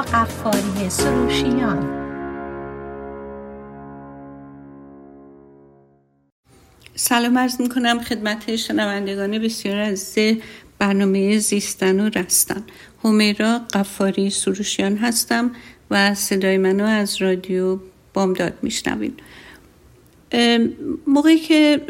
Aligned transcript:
قفاری 0.00 0.90
سروشیان. 0.90 2.00
سلام 6.94 7.38
عرض 7.38 7.60
می 7.60 7.68
کنم 7.68 8.00
خدمت 8.00 8.56
شنوندگان 8.56 9.38
بسیار 9.38 9.76
عزیز 9.76 10.36
برنامه 10.78 11.38
زیستن 11.38 12.00
و 12.00 12.08
رستن. 12.08 12.62
همیرا 13.04 13.58
قفاری 13.58 14.30
سروشیان 14.30 14.96
هستم 14.96 15.50
و 15.90 16.14
صدای 16.14 16.58
منو 16.58 16.84
از 16.84 17.22
رادیو 17.22 17.78
بامداد 18.14 18.52
میشنوین 18.62 19.12
موقعی 21.06 21.38
که 21.38 21.80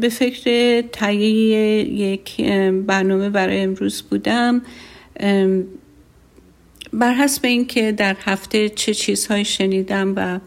به 0.00 0.08
فکر 0.08 0.80
تهیه 0.80 1.84
یک 1.84 2.40
برنامه 2.86 3.30
برای 3.30 3.60
امروز 3.60 4.02
بودم 4.02 4.62
بر 6.98 7.14
حسب 7.14 7.44
اینکه 7.44 7.92
در 7.92 8.16
هفته 8.20 8.68
چه 8.68 8.94
چیزهایی 8.94 9.44
شنیدم 9.44 10.12
و 10.16 10.40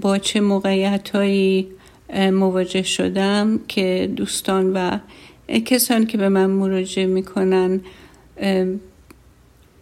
با 0.00 0.18
چه 0.18 0.40
موقعیت 0.40 1.10
هایی 1.10 1.68
مواجه 2.32 2.82
شدم 2.82 3.60
که 3.68 4.12
دوستان 4.16 4.72
و 4.72 4.98
کسانی 5.64 6.06
که 6.06 6.18
به 6.18 6.28
من 6.28 6.46
مراجعه 6.46 7.06
می‌کنن 7.06 7.80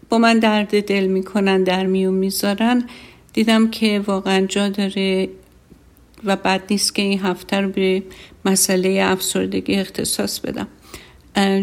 با 0.08 0.18
من 0.18 0.38
درد 0.38 0.86
دل 0.86 1.06
می‌کنن 1.06 1.62
در 1.62 1.86
میون 1.86 2.14
می‌ذارن 2.14 2.84
دیدم 3.32 3.70
که 3.70 4.02
واقعا 4.06 4.46
جا 4.46 4.68
داره 4.68 5.28
و 6.24 6.36
بد 6.36 6.62
نیست 6.70 6.94
که 6.94 7.02
این 7.02 7.20
هفته 7.20 7.60
رو 7.60 7.68
به 7.68 8.02
مسئله 8.44 9.00
افسردگی 9.04 9.74
اختصاص 9.74 10.40
بدم. 10.40 10.68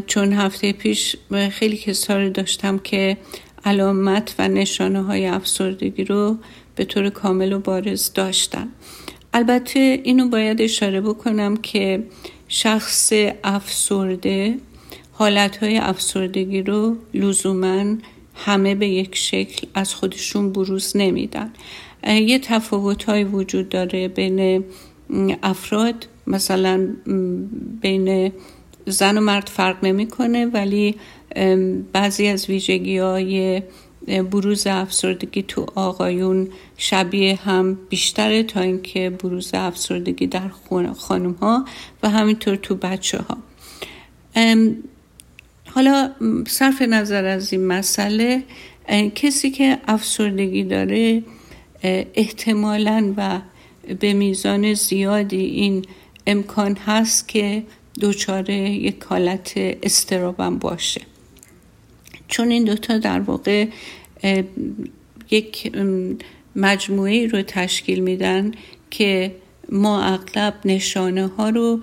چون 0.07 0.33
هفته 0.33 0.73
پیش 0.73 1.15
خیلی 1.51 1.77
کسا 1.77 2.17
رو 2.17 2.29
داشتم 2.29 2.77
که 2.77 3.17
علامت 3.65 4.35
و 4.39 4.47
نشانه 4.47 5.01
های 5.01 5.25
افسردگی 5.25 6.03
رو 6.03 6.37
به 6.75 6.85
طور 6.85 7.09
کامل 7.09 7.53
و 7.53 7.59
بارز 7.59 8.13
داشتن 8.13 8.67
البته 9.33 9.99
اینو 10.03 10.29
باید 10.29 10.61
اشاره 10.61 11.01
بکنم 11.01 11.57
که 11.57 12.03
شخص 12.47 13.13
افسرده 13.43 14.57
حالتهای 15.11 15.77
افسردگی 15.77 16.61
رو 16.61 16.97
لزوما 17.13 17.95
همه 18.35 18.75
به 18.75 18.87
یک 18.87 19.15
شکل 19.15 19.67
از 19.73 19.93
خودشون 19.93 20.51
بروز 20.51 20.97
نمیدن. 20.97 21.53
یه 22.07 22.39
تفاوت 22.39 23.03
های 23.03 23.23
وجود 23.23 23.69
داره 23.69 24.07
بین 24.07 24.63
افراد 25.43 26.07
مثلا 26.27 26.87
بین 27.81 28.31
زن 28.85 29.17
و 29.17 29.21
مرد 29.21 29.47
فرق 29.47 29.85
نمی‌کنه 29.85 30.45
ولی 30.45 30.95
بعضی 31.93 32.27
از 32.27 32.49
ویژگی 32.49 32.97
های 32.97 33.61
بروز 34.07 34.67
افسردگی 34.67 35.43
تو 35.43 35.65
آقایون 35.75 36.49
شبیه 36.77 37.35
هم 37.35 37.77
بیشتره 37.89 38.43
تا 38.43 38.61
اینکه 38.61 39.09
بروز 39.09 39.51
افسردگی 39.53 40.27
در 40.27 40.49
خانم 40.97 41.31
ها 41.31 41.65
و 42.03 42.09
همینطور 42.09 42.55
تو 42.55 42.75
بچه 42.75 43.17
ها 43.17 43.37
حالا 45.65 46.11
صرف 46.47 46.81
نظر 46.81 47.25
از 47.25 47.53
این 47.53 47.67
مسئله 47.67 48.43
کسی 49.15 49.51
که 49.51 49.77
افسردگی 49.87 50.63
داره 50.63 51.23
احتمالا 52.13 53.13
و 53.17 53.39
به 53.99 54.13
میزان 54.13 54.73
زیادی 54.73 55.45
این 55.45 55.85
امکان 56.27 56.75
هست 56.75 57.27
که 57.27 57.63
دچار 58.01 58.49
یک 58.49 59.03
حالت 59.03 59.53
استرابم 59.83 60.57
باشه. 60.57 61.01
چون 62.27 62.51
این 62.51 62.63
دوتا 62.63 62.97
در 62.97 63.19
واقع 63.19 63.67
یک 65.31 65.71
مجموعه 66.55 67.27
رو 67.27 67.41
تشکیل 67.41 67.99
میدن 67.99 68.51
که 68.89 69.35
ما 69.69 70.03
اغلب 70.03 70.53
نشانه 70.65 71.27
ها 71.27 71.49
رو 71.49 71.79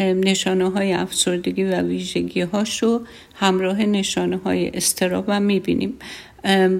نشانه 0.00 0.70
های 0.70 0.92
افسردگی 0.92 1.64
و 1.64 1.82
ویژگی 1.82 2.40
هاش 2.40 2.82
رو 2.82 3.00
همراه 3.34 3.82
نشانه 3.82 4.36
های 4.36 4.68
استراب 4.68 5.28
هم 5.28 5.42
می‌بینیم. 5.42 5.94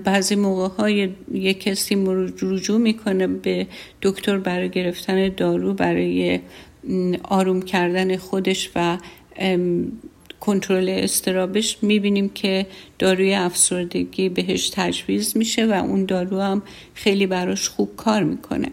بعضی 0.04 0.34
موقع 0.34 0.68
های 0.68 1.08
یک 1.32 1.60
کسی 1.60 2.04
رجوع 2.42 2.78
می‌کنه 2.78 3.26
به 3.26 3.66
دکتر 4.02 4.38
برای 4.38 4.70
گرفتن 4.70 5.28
دارو 5.28 5.74
برای 5.74 6.40
آروم 7.22 7.62
کردن 7.62 8.16
خودش 8.16 8.70
و 8.76 8.98
کنترل 10.40 10.88
استرابش 10.88 11.78
می‌بینیم 11.82 12.28
که 12.28 12.66
داروی 12.98 13.34
افسردگی 13.34 14.28
بهش 14.28 14.70
تجویز 14.74 15.36
میشه 15.36 15.66
و 15.66 15.72
اون 15.72 16.04
دارو 16.04 16.40
هم 16.40 16.62
خیلی 16.94 17.26
براش 17.26 17.68
خوب 17.68 17.96
کار 17.96 18.22
می‌کنه. 18.22 18.68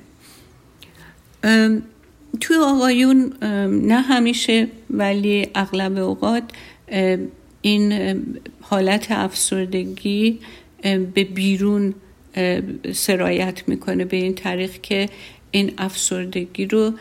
توی 2.42 2.58
آقایون 2.58 3.34
نه 3.84 4.02
همیشه 4.02 4.68
ولی 4.90 5.48
اغلب 5.56 5.98
اوقات 5.98 6.44
این 7.62 7.94
حالت 8.62 9.12
افسردگی 9.12 10.40
به 11.14 11.24
بیرون 11.24 11.94
سرایت 12.94 13.64
می‌کنه 13.68 14.06
به 14.06 14.18
این 14.18 14.34
طریق 14.34 14.82
که 14.82 15.10
این 15.52 15.72
افسردگی 15.78 16.66
رو 16.66 16.94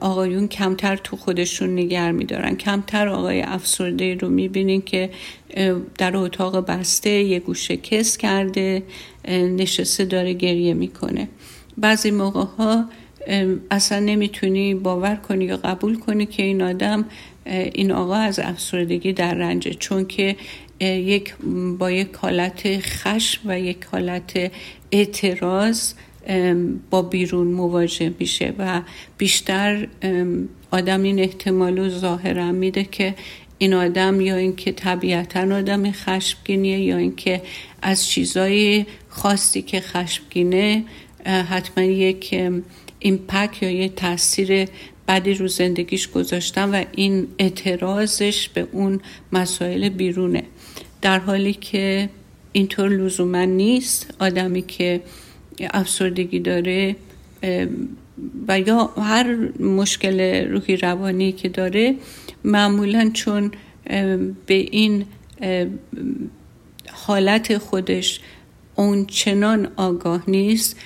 آقایون 0.00 0.48
کمتر 0.48 0.96
تو 0.96 1.16
خودشون 1.16 1.78
نگر 1.78 2.12
میدارن. 2.12 2.56
کمتر 2.56 3.08
آقای 3.08 3.42
افسرده 3.42 4.14
رو 4.14 4.28
می‌بینین 4.28 4.82
که 4.82 5.10
در 5.98 6.16
اتاق 6.16 6.66
بسته 6.66 7.10
یه 7.10 7.38
گوشه 7.38 7.76
کس 7.76 8.16
کرده 8.16 8.82
نشسته 9.28 10.04
داره 10.04 10.32
گریه 10.32 10.74
می‌کنه. 10.74 11.28
بعضی 11.78 12.10
موقع 12.10 12.44
ها 12.58 12.84
اصلا 13.70 13.98
نمی‌تونی 13.98 14.74
باور 14.74 15.16
کنی 15.16 15.44
یا 15.44 15.56
قبول 15.56 15.98
کنی 15.98 16.26
که 16.26 16.42
این 16.42 16.62
آدم 16.62 17.04
این 17.74 17.92
آقا 17.92 18.14
از 18.14 18.38
افسردگی 18.38 19.12
در 19.12 19.34
رنجه. 19.34 19.74
چون 19.74 20.06
که 20.06 20.36
یک 20.80 21.34
با 21.78 21.90
یک 21.90 22.08
حالت 22.16 22.80
خشم 22.80 23.40
و 23.44 23.60
یک 23.60 23.84
حالت 23.92 24.52
اعتراض 24.92 25.92
با 26.90 27.02
بیرون 27.02 27.46
مواجه 27.46 28.12
میشه 28.18 28.54
و 28.58 28.82
بیشتر 29.18 29.88
آدم 30.70 31.02
این 31.02 31.18
احتمال 31.18 31.78
رو 31.78 31.88
ظاهرا 31.88 32.52
میده 32.52 32.84
که 32.84 33.14
این 33.58 33.74
آدم 33.74 34.20
یا 34.20 34.36
اینکه 34.36 34.72
طبیعتا 34.72 35.40
آدم 35.40 35.92
خشمگینیه 35.92 36.80
یا 36.80 36.96
اینکه 36.96 37.42
از 37.82 38.06
چیزای 38.06 38.86
خاصی 39.08 39.62
که 39.62 39.80
خشمگینه 39.80 40.84
حتما 41.26 41.84
یک 41.84 42.40
ایمپک 42.98 43.62
یا 43.62 43.70
یک 43.70 43.94
تاثیر 43.94 44.68
بدی 45.08 45.34
رو 45.34 45.48
زندگیش 45.48 46.08
گذاشتن 46.08 46.70
و 46.70 46.84
این 46.92 47.26
اعتراضش 47.38 48.48
به 48.48 48.66
اون 48.72 49.00
مسائل 49.32 49.88
بیرونه. 49.88 50.42
در 51.02 51.18
حالی 51.18 51.52
که 51.52 52.08
اینطور 52.52 52.88
لزوما 52.88 53.44
نیست 53.44 54.14
آدمی 54.18 54.62
که 54.62 55.00
افسردگی 55.70 56.40
داره 56.40 56.96
و 58.48 58.60
یا 58.60 58.86
هر 58.86 59.48
مشکل 59.60 60.20
روحی 60.50 60.76
روانی 60.76 61.32
که 61.32 61.48
داره 61.48 61.94
معمولا 62.44 63.10
چون 63.14 63.52
به 64.46 64.54
این 64.54 65.04
حالت 66.92 67.58
خودش 67.58 68.20
اون 68.74 69.06
چنان 69.06 69.68
آگاه 69.76 70.22
نیست 70.28 70.76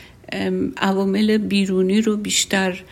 عوامل 0.76 1.38
بیرونی 1.38 2.00
رو 2.00 2.16
بیشتر 2.16 2.82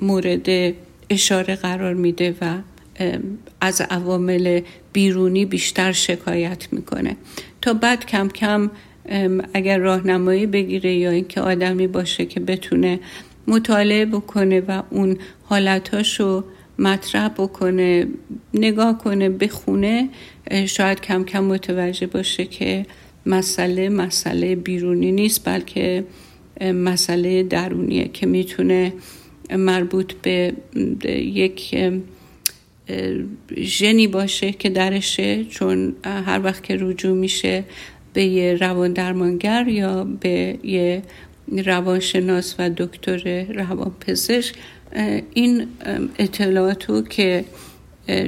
مورد 0.00 0.74
اشاره 1.10 1.56
قرار 1.56 1.94
میده 1.94 2.34
و 2.40 2.58
از 3.60 3.80
عوامل 3.80 4.60
بیرونی 4.92 5.44
بیشتر 5.44 5.92
شکایت 5.92 6.72
می‌کنه. 6.72 7.16
تا 7.62 7.74
بعد 7.74 8.06
کم 8.06 8.28
کم 8.28 8.70
اگر 9.54 9.78
راهنمایی 9.78 10.46
بگیره 10.46 10.94
یا 10.94 11.10
اینکه 11.10 11.40
آدمی 11.40 11.86
باشه 11.86 12.26
که 12.26 12.40
بتونه 12.40 13.00
مطالعه 13.48 14.06
بکنه 14.06 14.60
و 14.60 14.82
اون 14.90 15.18
حالتاشو 15.44 16.44
مطرح 16.78 17.28
بکنه 17.28 18.06
نگاه 18.54 18.98
کنه 18.98 19.28
بخونه 19.28 20.08
شاید 20.66 21.00
کم 21.00 21.24
کم 21.24 21.44
متوجه 21.44 22.06
باشه 22.06 22.44
که 22.44 22.86
مسئله 23.26 23.88
مسئله 23.88 24.56
بیرونی 24.56 25.12
نیست 25.12 25.48
بلکه 25.48 26.04
مسئله 26.60 27.42
درونیه 27.42 28.08
که 28.08 28.26
می‌تونه 28.26 28.92
مربوط 29.50 30.12
به 30.12 30.52
یک 31.16 31.74
ژنی 33.56 34.06
باشه 34.06 34.52
که 34.52 34.70
درشه 34.70 35.44
چون 35.44 35.96
هر 36.04 36.40
وقت 36.44 36.62
که 36.62 36.76
رجوع 36.80 37.16
میشه 37.16 37.64
به 38.16 38.24
یه 38.24 38.54
روان 38.54 38.92
درمانگر 38.92 39.68
یا 39.68 40.04
به 40.20 40.58
یه 40.62 41.02
روانشناس 41.48 42.54
و 42.58 42.70
دکتر 42.76 43.44
روانپزشک 43.44 44.54
این 45.34 45.66
اطلاعاتو 46.18 47.02
که 47.02 47.44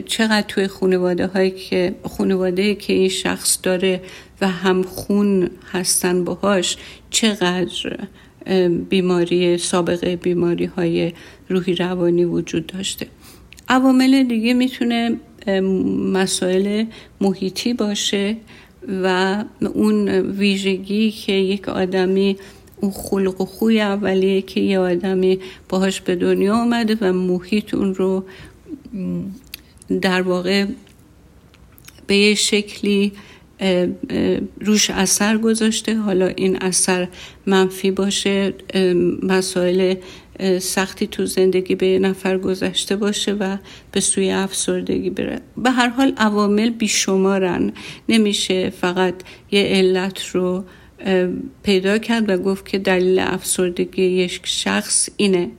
چقدر 0.06 0.44
توی 0.48 0.66
خانواده 0.66 1.26
هایی 1.26 1.50
که 1.50 1.94
خانواده 2.04 2.74
که 2.74 2.92
این 2.92 3.08
شخص 3.08 3.58
داره 3.62 4.00
و 4.40 4.48
هم 4.48 4.82
خون 4.82 5.50
هستن 5.72 6.24
باهاش 6.24 6.76
چقدر 7.10 7.98
بیماری 8.88 9.58
سابقه 9.58 10.16
بیماری 10.16 10.64
های 10.64 11.12
روحی 11.48 11.74
روانی 11.74 12.24
وجود 12.24 12.66
داشته. 12.66 13.06
عوامل 13.68 14.22
دیگه 14.22 14.54
می‌تونه 14.54 15.16
مسائل 16.12 16.84
محیطی 17.20 17.74
باشه. 17.74 18.36
و 19.04 19.44
اون 19.60 20.08
ویژگی 20.08 21.10
که 21.10 21.32
یک 21.32 21.68
آدمی 21.68 22.36
اون 22.80 22.92
خلق 22.92 23.40
و 23.40 23.44
خوی 23.44 23.80
اولیه 23.80 24.42
که 24.42 24.60
یه 24.60 24.78
آدمی 24.78 25.38
باهاش 25.68 26.00
به 26.00 26.16
دنیا 26.16 26.56
آمده 26.56 26.96
و 27.00 27.12
محیط 27.12 27.74
اون 27.74 27.94
رو 27.94 28.24
در 30.00 30.22
واقع 30.22 30.66
به 32.06 32.16
یه 32.16 32.34
شکلی 32.34 33.12
روش 34.60 34.90
اثر 34.90 35.38
گذاشته. 35.38 35.96
حالا 35.96 36.26
این 36.26 36.62
اثر 36.62 37.08
منفی 37.46 37.90
باشه 37.90 38.54
مسائل 39.22 39.94
سختی 40.60 41.06
تو 41.06 41.26
زندگی 41.26 41.74
به 41.74 41.98
نفر 41.98 42.38
گذشته 42.38 42.96
باشه 42.96 43.32
و 43.32 43.56
به 43.92 44.00
سوی 44.00 44.30
افسردگی 44.30 45.10
بره. 45.10 45.40
به 45.56 45.70
هر 45.70 45.88
حال 45.88 46.12
عوامل 46.16 46.70
بیشمارن. 46.70 47.72
نمیشه 48.08 48.70
فقط 48.70 49.14
یه 49.50 49.62
علت 49.62 50.26
رو 50.26 50.64
پیدا 51.62 51.98
کرد 51.98 52.30
و 52.30 52.36
گفت 52.36 52.68
که 52.68 52.78
دلیل 52.78 53.18
افسردگی 53.18 54.02
یک 54.02 54.40
شخص 54.44 55.08
اینه. 55.16 55.50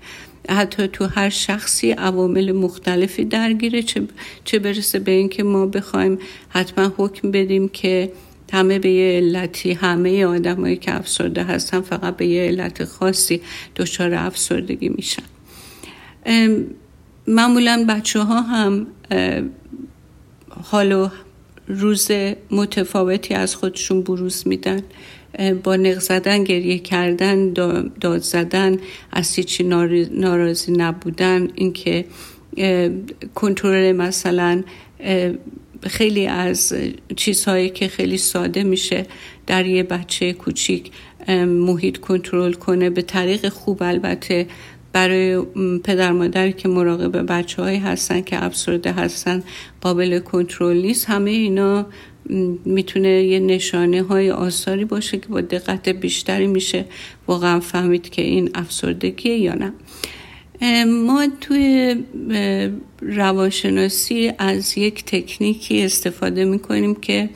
حتی 0.50 0.88
تو 0.88 1.06
هر 1.06 1.30
شخصی 1.30 1.92
عوامل 1.92 2.52
مختلفی 2.52 3.26
درگیره 3.26 3.82
چه, 3.82 4.02
چه 4.44 4.60
برسه 4.60 5.00
به 5.00 5.12
اینکه 5.12 5.44
ما 5.44 5.66
بخوایم 5.66 6.18
حتما 6.50 6.94
حکم 6.98 7.32
بدیم 7.32 7.70
که 7.70 8.12
همه 8.52 8.80
به 8.80 8.90
یه 8.90 9.18
علتی 9.18 9.72
همه 9.72 10.26
آدمایی 10.26 10.78
که 10.78 10.96
افسرده 10.96 11.44
هستن 11.44 11.82
فقط 11.82 12.18
به 12.18 12.26
یه 12.26 12.42
علت 12.42 12.84
خاصی 12.84 13.42
دچار 13.76 14.14
افسردگی 14.14 14.90
میشن. 14.90 15.24
معمولا 17.28 17.86
بچه 17.90 18.20
ها 18.20 18.42
هم 18.42 18.88
حال 20.50 21.10
روز 21.68 22.12
متفاوتی 22.52 23.34
از 23.34 23.56
خودشون 23.56 24.02
بروز 24.02 24.48
میدن. 24.48 24.82
با 25.64 25.76
نق 25.76 26.00
زدن 26.00 26.44
گریه 26.44 26.80
کردن 26.80 27.54
داد 28.02 28.18
زدن 28.18 28.78
از 29.12 29.36
هیچی 29.36 29.64
ناراضی 30.12 30.72
نبودن. 30.72 31.48
اینکه 31.56 32.06
کنترل 33.36 33.92
مثلا 33.92 34.64
خیلی 35.88 36.28
از 36.28 36.76
چیزهایی 37.16 37.70
که 37.70 37.88
خیلی 37.88 38.18
ساده 38.18 38.64
میشه 38.64 39.06
در 39.48 39.66
یه 39.66 39.84
بچه 39.84 40.34
کوچیک 40.34 40.92
محیط 41.48 41.98
کنترل 41.98 42.54
کنه. 42.54 42.90
به 42.90 43.02
طریق 43.02 43.50
خوب 43.50 43.84
البته 43.84 44.48
برای 44.94 45.42
پدر 45.84 46.12
مادری 46.12 46.54
که 46.54 46.68
مراقب 46.68 47.32
بچه 47.32 47.62
هایی 47.62 47.78
هستن 47.78 48.22
که 48.22 48.44
افسرده 48.44 48.92
هستن 48.92 49.44
قابل 49.82 50.20
کنترل 50.20 50.78
نیست. 50.78 51.10
همه 51.10 51.32
اینا 51.32 51.86
می‌تونه 52.66 53.10
یه 53.10 53.40
نشانه 53.40 54.04
های 54.04 54.32
آثاری 54.32 54.86
باشه 54.86 55.18
که 55.18 55.28
با 55.28 55.42
دقت 55.42 55.90
بیشتری 55.90 56.48
میشه 56.48 56.86
واقعا 57.28 57.60
فهمید 57.60 58.10
که 58.10 58.22
این 58.22 58.50
افسردگیه 58.56 59.38
یا 59.38 59.54
نه. 59.54 59.74
ما 60.88 61.28
توی 61.42 61.96
روانشناسی 63.02 64.32
از 64.38 64.78
یک 64.78 65.06
تکنیکی 65.06 65.84
استفاده 65.84 66.46
می‌کنیم 66.46 66.96
که 66.96 67.30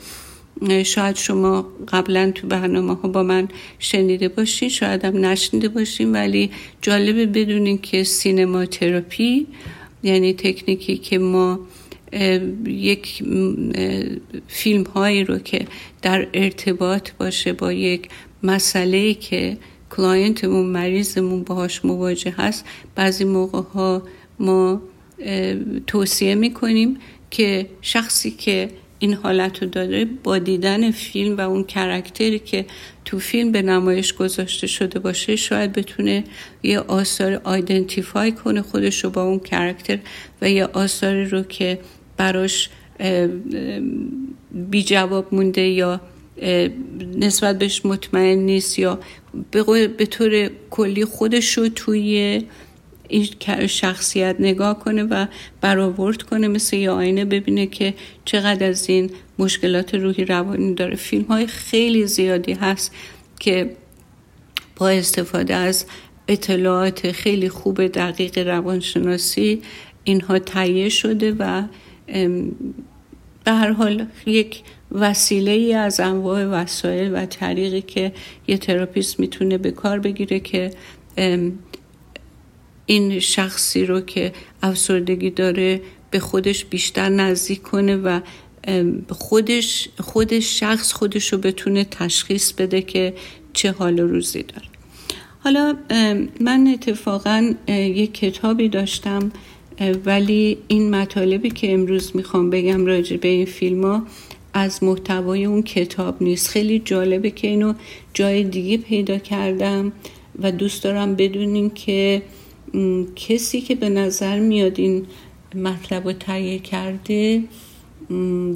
شاید 0.84 1.16
شما 1.16 1.68
قبلا 1.88 2.30
تو 2.34 2.46
برنامه 2.46 2.94
ها 2.94 3.08
با 3.08 3.22
من 3.22 3.48
شنیده 3.78 4.28
باشین 4.28 4.68
شاید 4.68 5.04
هم 5.04 5.24
نشنیده 5.24 5.68
باشین 5.68 6.12
ولی 6.12 6.50
جالبه 6.82 7.26
بدونین 7.26 7.78
که 7.78 8.04
cinema 8.04 8.66
therapy 8.66 9.46
یعنی 10.02 10.32
تکنیکی 10.34 10.96
که 10.96 11.18
ما 11.18 11.60
یک 12.66 13.24
فیلم 14.48 14.82
هایی 14.82 15.24
رو 15.24 15.38
که 15.38 15.66
در 16.02 16.26
ارتباط 16.34 17.10
باشه 17.18 17.52
با 17.52 17.72
یک 17.72 18.08
مسئله 18.42 19.14
که 19.14 19.56
client 19.96 20.43
مون 20.43 20.66
مریضمون 20.66 21.42
باهاش 21.42 21.84
مواجه 21.84 22.34
هست. 22.38 22.64
بعضی 22.94 23.24
موقع 23.24 23.62
ها 23.74 24.02
ما 24.38 24.82
توصیه 25.86 26.34
می‌کنیم 26.34 26.96
که 27.30 27.66
شخصی 27.82 28.30
که 28.30 28.70
این 28.98 29.14
حالت 29.14 29.62
رو 29.62 29.68
داره 29.68 30.04
با 30.04 30.38
دیدن 30.38 30.90
فیلم 30.90 31.36
و 31.36 31.40
اون 31.40 31.64
کرکتری 31.64 32.38
که 32.38 32.66
تو 33.04 33.18
فیلم 33.18 33.52
به 33.52 33.62
نمایش 33.62 34.12
گذاشته 34.12 34.66
شده 34.66 34.98
باشه 34.98 35.36
شاید 35.36 35.72
بتونه 35.72 36.24
یه 36.62 36.80
آثار 36.80 37.40
آیدنتیفای 37.44 38.32
کنه 38.32 38.62
خودش 38.62 39.04
رو 39.04 39.10
با 39.10 39.22
اون 39.22 39.38
کرکتر 39.38 39.98
و 40.42 40.50
یه 40.50 40.64
آثاری 40.64 41.24
رو 41.24 41.42
که 41.42 41.78
براش 42.16 42.70
بی 44.70 44.82
جواب 44.82 45.34
مونده 45.34 45.62
یا 45.62 46.00
نسبت 47.16 47.58
بهش 47.58 47.86
مطمئن 47.86 48.38
نیست 48.38 48.78
یا 48.78 48.98
به 49.96 50.06
طور 50.06 50.50
کلی 50.70 51.04
خودش 51.04 51.58
رو 51.58 51.68
توی 51.68 52.42
این 53.08 53.26
شخصیت 53.66 54.36
نگاه 54.38 54.78
کنه 54.78 55.02
و 55.02 55.26
برآورد 55.60 56.22
کنه 56.22 56.48
مثل 56.48 56.76
یه 56.76 56.90
آینه 56.90 57.24
ببینه 57.24 57.66
که 57.66 57.94
چقدر 58.24 58.68
از 58.68 58.88
این 58.88 59.10
مشکلات 59.38 59.94
روحی 59.94 60.24
روانی 60.24 60.74
داره. 60.74 60.96
فیلم 60.96 61.24
های 61.24 61.46
خیلی 61.46 62.06
زیادی 62.06 62.52
هست 62.52 62.94
که 63.40 63.76
با 64.76 64.88
استفاده 64.88 65.54
از 65.54 65.86
اطلاعات 66.28 67.12
خیلی 67.12 67.48
خوب 67.48 67.86
دقیق 67.86 68.38
روانشناسی 68.38 69.62
اینها 70.04 70.38
تهیه 70.38 70.88
شده 70.88 71.32
و 71.38 71.62
به 73.44 73.52
هر 73.52 73.72
حال 73.72 74.06
یک 74.26 74.62
وسیله 74.94 75.50
ای 75.50 75.74
از 75.74 76.00
انواع 76.00 76.44
وسایل 76.44 77.14
و 77.14 77.26
طریقی 77.26 77.82
که 77.82 78.12
یه 78.46 78.58
تراپیست 78.58 79.20
می‌تونه 79.20 79.58
به 79.58 79.70
کار 79.70 79.98
بگیره 79.98 80.40
که 80.40 80.70
این 82.86 83.18
شخصی 83.18 83.86
رو 83.86 84.00
که 84.00 84.32
افسردگی 84.62 85.30
داره 85.30 85.80
به 86.10 86.18
خودش 86.18 86.64
بیشتر 86.64 87.08
نزدیک 87.08 87.62
کنه 87.62 87.96
و 87.96 88.20
خودش 89.10 89.88
خودش 90.00 90.60
شخص 90.60 90.92
خودش 90.92 91.32
رو 91.32 91.38
بتونه 91.38 91.84
تشخیص 91.84 92.52
بده 92.52 92.82
که 92.82 93.14
چه 93.52 93.72
حال 93.72 94.00
روزی 94.00 94.42
داره. 94.42 94.66
حالا 95.38 95.76
من 96.40 96.66
اتفاقا 96.74 97.54
یک 97.68 98.14
کتابی 98.14 98.68
داشتم 98.68 99.32
ولی 100.04 100.58
این 100.68 100.90
مطالبی 100.90 101.50
که 101.50 101.72
امروز 101.72 102.16
می‌خوام 102.16 102.50
بگم 102.50 102.86
راجع 102.86 103.16
به 103.16 103.28
این 103.28 103.46
فیلم 103.46 103.84
ها 103.84 104.02
از 104.54 104.82
محتوای 104.82 105.44
اون 105.44 105.62
کتاب 105.62 106.22
نیست. 106.22 106.48
خیلی 106.48 106.78
جالبه 106.78 107.30
که 107.30 107.48
اینو 107.48 107.74
جای 108.14 108.44
دیگه 108.44 108.76
پیدا 108.76 109.18
کردم 109.18 109.92
و 110.42 110.52
دوست 110.52 110.84
دارم 110.84 111.14
بدونین 111.14 111.70
که 111.70 112.22
کسی 113.16 113.60
که 113.60 113.74
به 113.74 113.88
نظر 113.88 114.38
میاد 114.38 114.80
این 114.80 115.06
مطلب 115.54 116.06
رو 116.06 116.12
تهیه 116.12 116.58
کرده 116.58 117.44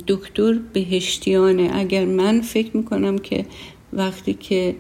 دکتر 0.07 0.59
بهشتیانه. 0.73 1.71
اگر 1.73 2.05
من 2.05 2.41
فکر 2.41 2.77
می‌کنم 2.77 3.19
که 3.19 3.47
وقتی 3.93 4.35
که 4.35 4.75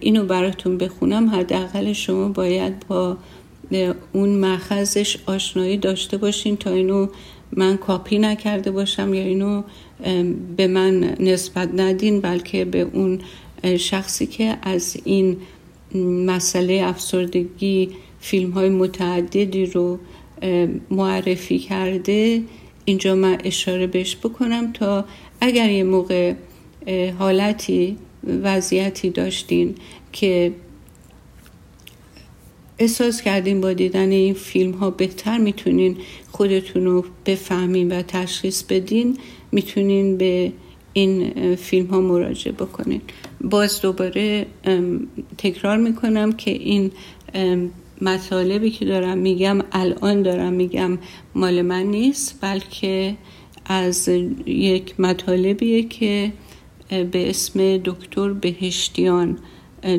اینو 0.00 0.24
براتون 0.24 0.78
بخونم 0.78 1.28
حداقل 1.28 1.92
شما 1.92 2.28
باید 2.28 2.86
با 2.88 3.16
اون 4.12 4.38
مخزش 4.38 5.16
آشنایی 5.26 5.76
داشته 5.76 6.16
باشین 6.16 6.56
تا 6.56 6.70
اینو 6.70 7.06
من 7.52 7.76
کاپی 7.76 8.18
نکرده 8.18 8.70
باشم 8.70 9.14
یا 9.14 9.22
اینو 9.22 9.62
به 10.56 10.66
من 10.66 11.16
نسبت 11.20 11.68
ندین 11.76 12.20
بلکه 12.20 12.64
به 12.64 12.80
اون 12.80 13.20
شخصی 13.78 14.26
که 14.26 14.58
از 14.62 14.96
این 15.04 15.36
مسئله 16.26 16.82
افسردگی 16.84 17.90
فیلم 18.20 18.50
های 18.50 18.68
متعددی 18.68 19.66
رو 19.66 19.98
معرفی 20.90 21.58
کرده 21.58 22.42
اینجا 22.84 23.14
من 23.14 23.38
اشاره 23.44 23.86
بهش 23.86 24.16
بکنم 24.16 24.72
تا 24.72 25.04
اگر 25.40 25.70
یه 25.70 25.84
موقع 25.84 26.34
حالتی 27.18 27.96
وضعیتی 28.42 29.10
داشتین 29.10 29.74
که 30.12 30.52
احساس 32.78 33.22
کردین 33.22 33.60
با 33.60 33.72
دیدن 33.72 34.10
این 34.10 34.34
فیلم 34.34 34.72
ها 34.72 34.90
بهتر 34.90 35.38
می‌تونین 35.38 35.96
خودتون 36.32 36.84
رو 36.84 37.04
بفهمین 37.26 37.98
و 37.98 38.02
تشخیص 38.02 38.62
بدین 38.62 39.18
می‌تونین 39.54 40.16
به 40.16 40.52
این 40.92 41.54
فیلم 41.54 41.86
ها 41.86 42.00
مراجعه 42.00 42.52
بکنین. 42.52 43.00
باز 43.40 43.80
دوباره 43.80 44.46
تکرار 45.38 45.76
می‌کنم 45.76 46.32
که 46.32 46.50
این 46.50 46.90
مطالبی 48.00 48.70
که 48.70 48.84
دارم 48.84 49.18
میگم 49.18 49.58
الان 49.72 50.22
دارم 50.22 50.52
میگم 50.52 50.98
مال 51.34 51.62
من 51.62 51.82
نیست 51.82 52.38
بلکه 52.40 53.16
از 53.66 54.08
یک 54.46 55.00
مطالبیه 55.00 55.82
که 55.82 56.32
به 56.88 57.30
اسم 57.30 57.76
دکتر 57.76 58.32
بهشتیان 58.32 59.38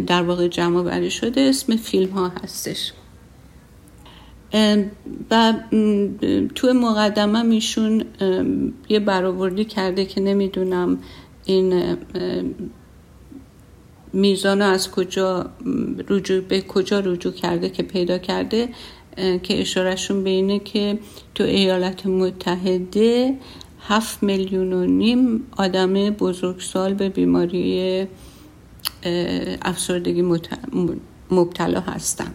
در 0.07 0.23
واقع 0.23 0.47
جمع 0.47 0.83
بری 0.83 1.11
شده 1.11 1.41
اسم 1.41 1.75
فیلم 1.75 2.09
ها 2.09 2.31
هستش. 2.43 2.93
و 5.31 5.53
تو 6.55 6.73
مقدمه 6.73 7.43
میشون 7.43 8.05
یه 8.89 8.99
برآوردی 8.99 9.65
کرده 9.65 10.05
که 10.05 10.21
نمی‌دونم 10.21 10.97
این 11.45 11.97
میزان 14.13 14.61
از 14.61 14.91
کجا 14.91 15.49
رجوع 16.07 16.41
به 16.41 16.61
کجا 16.61 16.99
رجوع 16.99 17.33
کرده 17.33 17.69
که 17.69 17.83
پیدا 17.83 18.17
کرده 18.17 18.69
که 19.43 19.61
اشارهشون 19.61 20.23
به 20.23 20.29
اینه 20.29 20.59
که 20.59 20.99
تو 21.35 21.43
ایالات 21.43 22.05
متحده 22.05 23.37
هفت 23.87 24.23
میلیون 24.23 24.73
و 24.73 24.85
نیم 24.85 25.43
آدم 25.57 25.93
بزرگسال 25.93 26.93
به 26.93 27.09
بیماری 27.09 28.07
افسردگی 29.61 30.39
مبتلا 31.31 31.79
هستن. 31.79 32.33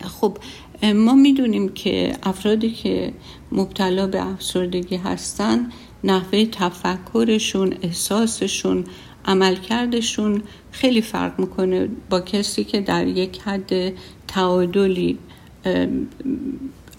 خب 0.00 0.38
ما 0.82 1.14
می‌دونیم 1.14 1.68
که 1.68 2.16
افرادی 2.22 2.70
که 2.70 3.12
مبتلا 3.52 4.06
به 4.06 4.26
افسردگی 4.26 4.96
هستن 4.96 5.70
نحوه 6.04 6.44
تفکرشون 6.44 7.74
احساسشون 7.82 8.84
عملکردشون 9.24 10.42
خیلی 10.72 11.00
فرق 11.00 11.40
می‌کنه 11.40 11.88
با 12.10 12.20
کسی 12.20 12.64
که 12.64 12.80
در 12.80 13.06
یک 13.06 13.40
حد 13.40 13.92
تعادلی 14.28 15.18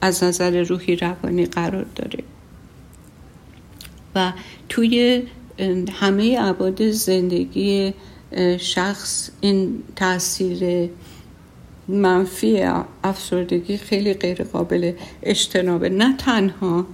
از 0.01 0.23
نظر 0.23 0.63
روحی 0.63 0.95
روانی 0.95 1.45
قرار 1.45 1.85
داره. 1.95 2.23
و 4.15 4.33
توی 4.69 5.23
همه 5.91 6.39
عباد 6.39 6.89
زندگی 6.89 7.93
شخص 8.59 9.29
این 9.41 9.83
تاثیر 9.95 10.89
منفی 11.89 12.63
افسردگی 13.03 13.77
خیلی 13.77 14.13
غیر 14.13 14.43
قابل 14.43 14.91
اجتنابه. 15.23 15.89
نه 15.89 16.17
تنها 16.17 16.85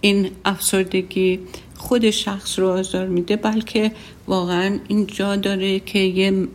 این 0.00 0.30
افسردگی 0.44 1.40
خود 1.76 2.10
شخص 2.10 2.58
رو 2.58 2.68
آزار 2.68 3.06
میده 3.06 3.36
بلکه 3.36 3.92
واقعا 4.26 4.78
اینجا 4.88 5.36
داره 5.36 5.80
که 5.80 5.98
یه 5.98 6.48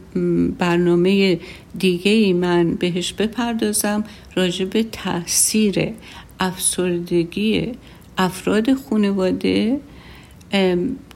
برنامه 0.60 1.40
دیگه 1.78 2.12
ای 2.12 2.34
من 2.34 2.74
بهش 2.74 3.14
بپردازم 3.14 4.04
راجع 4.36 4.66
به 4.66 4.84
تاثیر 4.84 5.94
افسردگی 6.40 7.72
افراد 8.18 8.74
خانواده 8.74 9.80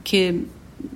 که 0.04 0.34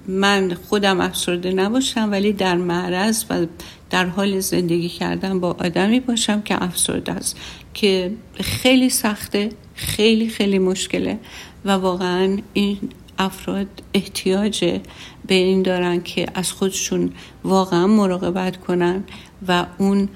من 0.08 0.54
خودم 0.54 1.00
افسرده 1.00 1.52
نباشم 1.52 2.08
ولی 2.10 2.32
در 2.32 2.56
معرض 2.56 3.24
و 3.30 3.46
در 3.90 4.06
حال 4.06 4.40
زندگی 4.40 4.88
کردن 4.88 5.40
با 5.40 5.56
آدمی 5.60 6.00
باشم 6.00 6.42
که 6.42 6.62
افسرده 6.62 7.12
است 7.12 7.36
که 7.74 8.12
خیلی 8.34 8.90
سخته 8.90 9.48
خیلی 9.74 10.28
خیلی 10.28 10.58
مشکله 10.58 11.18
و 11.64 11.70
واقعا 11.70 12.38
این 12.52 12.78
افراد 13.18 13.66
احتیاج 13.94 14.80
به 15.26 15.34
این 15.34 15.62
دارن 15.62 16.02
که 16.02 16.26
از 16.34 16.52
خودشون 16.52 17.12
واقعا 17.44 17.86
مراقبت 17.86 18.56
کنن 18.56 19.04
و 19.48 19.66
اون 19.78 20.08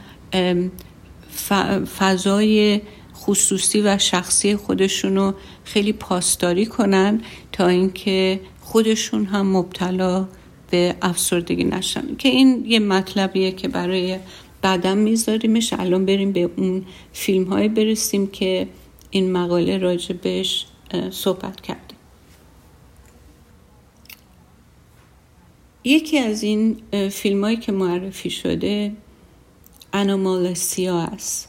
فضای 1.99 2.81
خصوصی 3.17 3.81
و 3.81 3.99
شخصی 3.99 4.57
خودشونو 4.57 5.33
خیلی 5.65 5.93
پاسداری 5.93 6.67
کنن 6.67 7.21
تا 7.53 7.67
اینکه 7.67 8.41
خودشون 8.61 9.25
هم 9.25 9.47
مبتلا 9.47 10.29
به 10.73 10.95
افسردگی 11.03 11.65
نشن 11.65 12.17
که 12.17 12.29
این 12.29 12.65
یه 12.67 12.79
مطلبیه 12.79 13.53
که 13.53 13.69
برای 13.69 14.19
بعدم 14.63 14.99
میذاریمش. 14.99 15.73
الان 15.73 16.07
بریم 16.07 16.33
به 16.33 16.51
اون 16.57 16.85
فیلم 17.13 17.45
های 17.45 17.69
برسیم 17.69 18.27
که 18.27 18.69
این 19.11 19.33
مقاله 19.33 19.79
راجبش 19.79 20.67
صحبت 21.11 21.61
کرده 21.61 21.95
یکی 25.85 26.19
از 26.19 26.43
این 26.43 26.77
فیلم 27.11 27.45
هایی 27.45 27.57
که 27.57 27.73
معرفی 27.73 28.31
شده 28.31 28.93
انومالسیا 29.93 30.99
است 30.99 31.49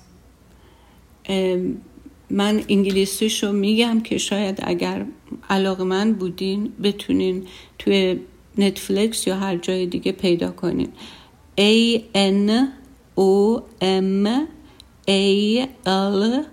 من 2.30 2.63
انگلیسیش 2.70 3.44
رو 3.44 3.51
میگم 3.51 4.01
که 4.01 4.18
شاید 4.18 4.60
اگر 4.63 5.06
علاقه 5.50 6.06
بودین 6.06 6.74
بتونین 6.84 7.48
توی 7.80 8.20
نتفلکس 8.57 9.27
یا 9.27 9.36
هر 9.36 9.57
جای 9.57 9.86
دیگه 9.86 10.12
پیدا 10.12 10.51
کنین. 10.51 10.89
A 11.57 12.00
N 12.15 12.50
O 13.17 13.62
M 13.81 14.27
A 15.07 15.67
L 15.86 16.45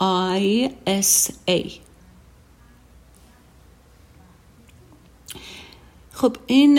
I 0.00 0.70
S 0.86 1.30
A. 1.48 1.70
خب 6.12 6.36
این 6.46 6.78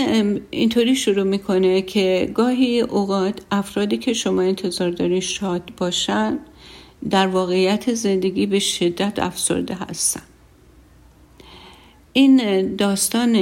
اینطوری 0.52 0.96
شروع 0.96 1.24
می‌کنه 1.24 1.82
که 1.82 2.32
گاهی 2.34 2.82
اوقات 2.82 3.42
افرادی 3.52 3.98
که 3.98 4.14
شما 4.14 4.42
انتظار 4.42 4.90
دارین 4.90 5.20
شاد 5.20 5.72
باشن 5.78 6.40
در 7.10 7.28
واقعیت 7.28 7.94
زندگی 7.94 8.46
به 8.46 8.60
شدت 8.60 9.20
افسرده 9.20 9.76
هستن. 9.76 10.22
این 12.14 12.76
داستان 12.76 13.36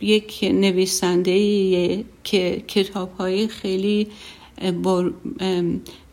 یک 0.00 0.38
نویسنده 0.52 2.04
که 2.24 2.62
کتاب 2.68 3.12
های 3.12 3.48
خیلی 3.48 4.08
با 4.82 5.10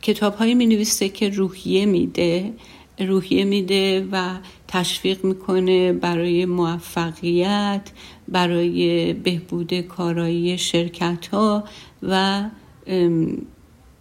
کتاب 0.01 0.35
هایی 0.35 0.55
می 0.55 0.65
نویسه 0.65 1.09
که 1.09 1.29
روحیه 1.29 1.85
میده 1.85 2.53
روحیه 2.99 3.45
میده 3.45 4.07
و 4.11 4.37
تشویق 4.67 5.25
می‌کنه 5.25 5.93
برای 5.93 6.45
موفقیت 6.45 7.91
برای 8.27 9.13
بهبود 9.13 9.81
کارایی 9.81 10.57
شرکت 10.57 11.27
ها 11.27 11.63
و 12.03 12.43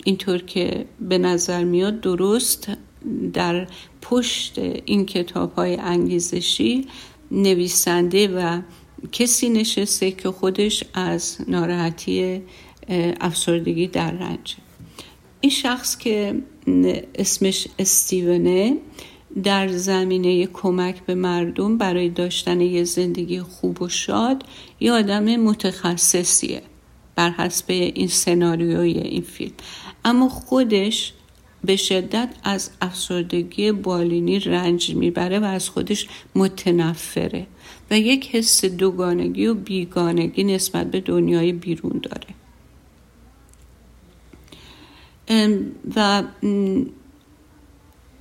اینطور 0.04 0.38
که 0.38 0.86
به 1.00 1.18
نظر 1.18 1.64
میاد 1.64 2.00
درست 2.00 2.68
در 3.32 3.66
پشت 4.02 4.58
این 4.84 5.06
کتاب 5.06 5.54
های 5.54 5.76
انگیزشی 5.76 6.86
نویسنده 7.34 8.28
و 8.28 8.60
کسی 9.12 9.48
نشسته 9.48 10.10
که 10.10 10.30
خودش 10.30 10.84
از 10.94 11.38
ناراحتی 11.48 12.42
افسردگی 13.20 13.86
در 13.86 14.10
رنجه 14.10 14.56
این 15.40 15.50
شخص 15.50 15.98
که 15.98 16.42
اسمش 17.14 17.68
استیونه 17.78 18.76
در 19.42 19.68
زمینه 19.68 20.46
کمک 20.46 21.02
به 21.06 21.14
مردم 21.14 21.78
برای 21.78 22.08
داشتن 22.08 22.60
یه 22.60 22.84
زندگی 22.84 23.40
خوب 23.40 23.82
و 23.82 23.88
شاد 23.88 24.42
یه 24.80 24.92
آدم 24.92 25.36
متخصصیه 25.36 26.62
بر 27.16 27.30
حسب 27.30 27.64
این 27.68 28.08
سناریوی 28.08 28.92
این 28.92 29.22
فیلم. 29.22 29.52
اما 30.04 30.28
خودش 30.28 31.12
به 31.66 31.76
شدت 31.76 32.34
از 32.44 32.70
افسردگی 32.80 33.72
بالینی 33.72 34.38
رنج 34.38 34.94
می‌بره 34.94 35.38
و 35.38 35.44
از 35.44 35.68
خودش 35.68 36.08
متنفره 36.34 37.46
و 37.90 37.98
یک 37.98 38.36
حس 38.36 38.64
دوگانگی 38.64 39.46
و 39.46 39.54
بیگانگی 39.54 40.44
نسبت 40.44 40.90
به 40.90 41.00
دنیای 41.00 41.52
بیرون 41.52 42.02
داره. 42.02 42.34
و 45.96 46.22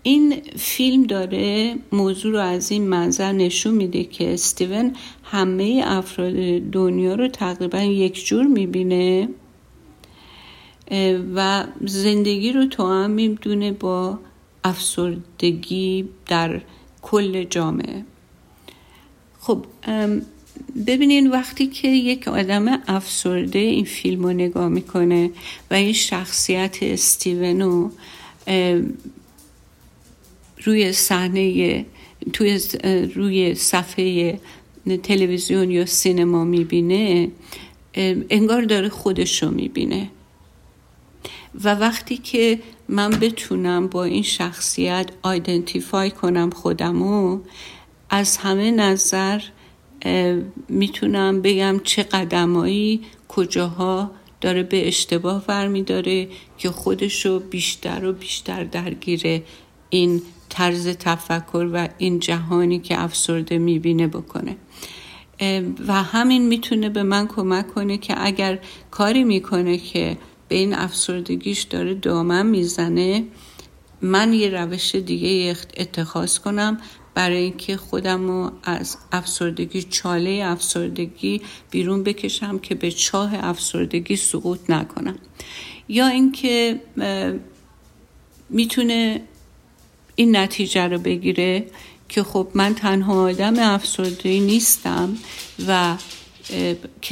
این 0.03 0.41
فیلم 0.57 1.03
داره 1.03 1.75
موضوع 1.91 2.31
رو 2.31 2.39
از 2.39 2.71
این 2.71 2.87
منظر 2.87 3.31
نشون 3.31 3.73
میده 3.73 4.03
که 4.03 4.33
استیون 4.33 4.95
همه 5.23 5.83
افراد 5.85 6.59
دنیا 6.59 7.15
رو 7.15 7.27
تقریبا 7.27 7.79
یک 7.79 8.25
جور 8.25 8.43
می‌بینه. 8.47 9.29
و 11.35 11.63
زندگی 11.85 12.51
رو 12.51 12.65
تو 12.65 12.87
هم 12.87 13.11
می‌دونه 13.11 13.71
با 13.71 14.19
افسردگی 14.63 16.09
در 16.27 16.61
کل 17.01 17.43
جامعه. 17.43 18.03
خب 19.39 19.65
ببینین 20.87 21.31
وقتی 21.31 21.67
که 21.67 21.87
یک 21.87 22.27
آدم 22.27 22.81
افسرده 22.87 23.59
این 23.59 23.85
فیلم 23.85 24.23
رو 24.23 24.33
نگاه 24.33 24.67
می‌کنه 24.69 25.31
و 25.71 25.73
این 25.73 25.93
شخصیت 25.93 26.77
استیونو 26.81 27.89
روی 30.63 30.91
صحنه 30.91 31.85
توی 32.33 32.59
روی 33.15 33.55
صفحه 33.55 34.39
تلویزیون 35.03 35.71
یا 35.71 35.85
سینما 35.85 36.43
می‌بینه 36.43 37.31
انگار 38.29 38.61
داره 38.61 38.89
خودش 38.89 39.43
رو 39.43 39.51
می‌بینه. 39.51 40.09
و 41.63 41.75
وقتی 41.75 42.17
که 42.17 42.59
من 42.89 43.09
بتونم 43.09 43.87
با 43.87 44.03
این 44.03 44.23
شخصیت 44.23 45.09
آیدنتیفای 45.21 46.11
کنم 46.11 46.49
خودمو 46.49 47.39
از 48.09 48.37
همه 48.37 48.71
نظر 48.71 49.41
می‌تونم 50.69 51.41
بگم 51.41 51.79
چه 51.83 52.03
قدمایی 52.03 53.01
کجاها 53.27 54.11
داره 54.41 54.63
به 54.63 54.87
اشتباه 54.87 55.45
برمیداره 55.47 56.27
که 56.57 56.69
خودشو 56.69 57.39
بیشتر 57.39 58.05
و 58.05 58.13
بیشتر 58.13 58.63
درگیر 58.63 59.41
این 59.89 60.21
طرز 60.49 60.87
تفکر 60.87 61.69
و 61.73 61.89
این 61.97 62.19
جهانی 62.19 62.79
که 62.79 63.01
افسرده 63.01 63.57
می‌بینه 63.57 64.07
بکنه. 64.07 64.55
و 65.87 66.03
همین 66.03 66.47
می‌تونه 66.47 66.89
به 66.89 67.03
من 67.03 67.27
کمک 67.27 67.73
کنه 67.73 67.97
که 67.97 68.25
اگر 68.25 68.59
کاری 68.91 69.23
می‌کنه 69.23 69.77
که 69.77 70.17
به 70.53 70.59
این 70.59 70.73
افسردگیش 70.73 71.61
داره 71.61 71.93
دامن 71.93 72.45
می‌زنه. 72.45 73.23
من 74.01 74.33
یه 74.33 74.49
روش 74.49 74.95
دیگه 74.95 75.57
اتخاذ 75.77 76.37
کنم 76.37 76.77
برای 77.13 77.37
اینکه 77.37 77.77
خودم 77.77 78.27
رو 78.27 78.51
از 78.63 78.97
افسردگی 79.11 79.83
چاله 79.83 80.41
افسردگی 80.45 81.41
بیرون 81.71 82.03
بکشم 82.03 82.59
که 82.59 82.75
به 82.75 82.91
چاه 82.91 83.31
افسردگی 83.33 84.15
سقوط 84.15 84.59
نکنم. 84.69 85.15
یا 85.89 86.07
اینکه 86.07 86.81
می‌تونه 88.49 89.21
این 90.15 90.35
نتیجه 90.35 90.87
رو 90.87 90.97
بگیره 90.97 91.65
که 92.09 92.23
خب 92.23 92.47
من 92.53 92.75
تنها 92.75 93.21
آدم 93.23 93.59
افسرده 93.59 94.39
نیستم 94.39 95.17
و 95.67 95.95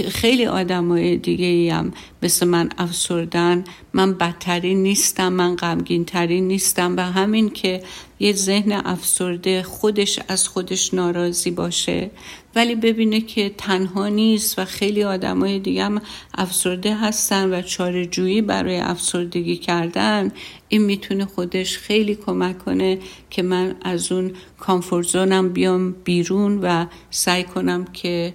خیلی 0.09 0.45
آدم 0.45 0.87
های 0.87 1.17
دیگه 1.17 1.73
هم 1.73 1.91
مثل 2.23 2.47
من 2.47 2.69
افسردن. 2.77 3.63
من 3.93 4.13
بدترین 4.13 4.83
نیستم 4.83 5.33
من 5.33 5.55
غمگین 5.55 6.05
ترین 6.05 6.47
نیستم 6.47 6.97
و 6.97 7.01
همین 7.01 7.49
که 7.49 7.83
یه 8.19 8.33
ذهن 8.33 8.71
افسرده 8.71 9.63
خودش 9.63 10.19
از 10.27 10.47
خودش 10.47 10.93
ناراضی 10.93 11.51
باشه. 11.51 12.11
ولی 12.55 12.75
ببینه 12.75 13.21
که 13.21 13.51
تنها 13.57 14.07
نیست 14.07 14.59
و 14.59 14.65
خیلی 14.65 15.03
آدم 15.03 15.39
های 15.39 15.59
دیگه 15.59 15.83
هم 15.83 16.01
افسرده 16.37 16.95
هستن 16.95 17.53
و 17.53 17.61
چارجویی 17.61 18.41
برای 18.41 18.77
افسردگی 18.77 19.57
کردن 19.57 20.31
این 20.69 20.81
می‌تونه 20.81 21.25
خودش 21.25 21.77
خیلی 21.77 22.15
کمک 22.15 22.59
کنه 22.59 22.99
که 23.29 23.41
من 23.41 23.75
از 23.81 24.11
اون 24.11 24.31
کامفورت 24.59 25.15
بیام 25.53 25.91
بیرون 25.91 26.59
و 26.59 26.85
سعی 27.09 27.43
کنم 27.43 27.85
که 27.85 28.33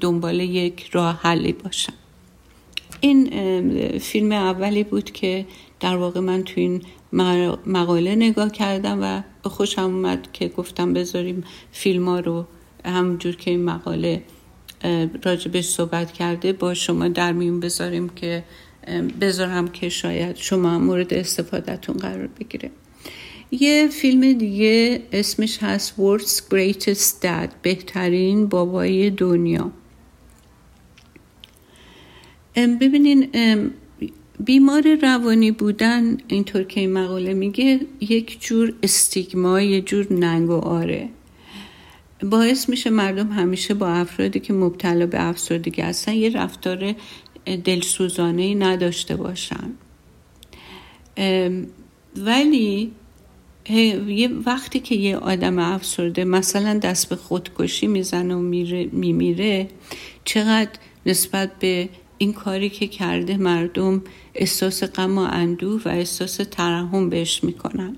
دنبال 0.00 0.40
یک 0.40 0.88
راه 0.92 1.20
حلی 1.22 1.52
باشم. 1.52 1.92
این 3.00 3.28
فیلم 3.98 4.32
اولی 4.32 4.84
بود 4.84 5.10
که 5.10 5.46
در 5.80 5.96
واقع 5.96 6.20
من 6.20 6.42
تو 6.42 6.60
این 6.60 6.82
مقاله 7.66 8.14
نگاه 8.14 8.50
کردم 8.50 8.98
و 9.02 9.22
خوشم 9.48 9.82
اومد 9.82 10.32
که 10.32 10.48
گفتم 10.48 10.92
بذاریم 10.92 11.44
فیلم 11.72 12.08
ها 12.08 12.20
رو 12.20 12.46
همونجور 12.84 13.36
که 13.36 13.50
این 13.50 13.64
مقاله 13.64 14.22
راجبش 15.24 15.64
صحبت 15.64 16.12
کرده 16.12 16.52
با 16.52 16.74
شما 16.74 17.08
در 17.08 17.32
میون 17.32 17.60
بذاریم 17.60 18.08
که 18.08 18.44
بذارم 19.20 19.68
که 19.68 19.88
شاید 19.88 20.36
شما 20.36 20.78
مورد 20.78 21.14
استفادهتون 21.14 21.96
قرار 21.96 22.26
بگیره. 22.26 22.70
یه 23.50 23.88
فیلم 23.88 24.32
دیگه 24.32 25.02
اسمش 25.12 25.58
هست 25.62 25.94
World's 25.96 26.40
Greatest 26.52 27.22
Dad 27.22 27.48
بهترین 27.62 28.46
بابای 28.46 29.10
دنیا. 29.10 29.70
ببینین 32.56 33.28
بیمار 34.40 34.94
روانی 35.02 35.50
بودن 35.50 36.16
اینطور 36.28 36.62
که 36.62 36.80
این 36.80 36.92
مقاله 36.92 37.34
میگه 37.34 37.80
یک 38.00 38.40
جور 38.40 38.74
استیگما 38.82 39.60
یه 39.60 39.80
جور 39.80 40.12
ننگ 40.12 40.50
و 40.50 40.52
آره. 40.52 41.08
باعث 42.22 42.68
میشه 42.68 42.90
مردم 42.90 43.28
همیشه 43.28 43.74
با 43.74 43.88
افرادی 43.88 44.40
که 44.40 44.52
مبتلا 44.52 45.06
به 45.06 45.22
افسردگی 45.22 45.82
هستن 45.82 46.12
یه 46.12 46.30
رفتار 46.30 46.94
دلسوزانه 47.64 48.54
نداشته 48.54 49.16
باشن. 49.16 49.70
ولی 52.16 52.92
یه 53.74 54.28
وقتی 54.46 54.80
که 54.80 54.94
یه 54.94 55.16
آدم 55.16 55.58
افسرده 55.58 56.24
مثلا 56.24 56.78
دست 56.78 57.08
به 57.08 57.16
خودکشی 57.16 57.86
می‌زنه 57.86 58.34
و 58.34 58.40
میمیره 58.92 59.68
چقدر 60.24 60.70
نسبت 61.06 61.58
به 61.58 61.88
این 62.18 62.32
کاری 62.32 62.70
که 62.70 62.86
کرده 62.86 63.36
مردم 63.36 64.02
احساس 64.34 64.84
غم 64.84 65.18
و 65.18 65.20
اندوه 65.20 65.82
و 65.84 65.88
احساس 65.88 66.36
ترحم 66.36 67.08
بهش 67.08 67.44
می‌کنن 67.44 67.96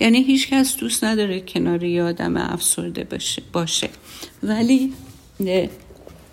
یعنی 0.00 0.22
هیچ 0.22 0.48
کس 0.48 0.76
دوست 0.76 1.04
نداره 1.04 1.40
کنار 1.40 1.84
یه 1.84 2.02
آدم 2.02 2.36
افسرده 2.36 3.04
باشه, 3.04 3.42
باشه. 3.52 3.88
ولی 4.42 4.92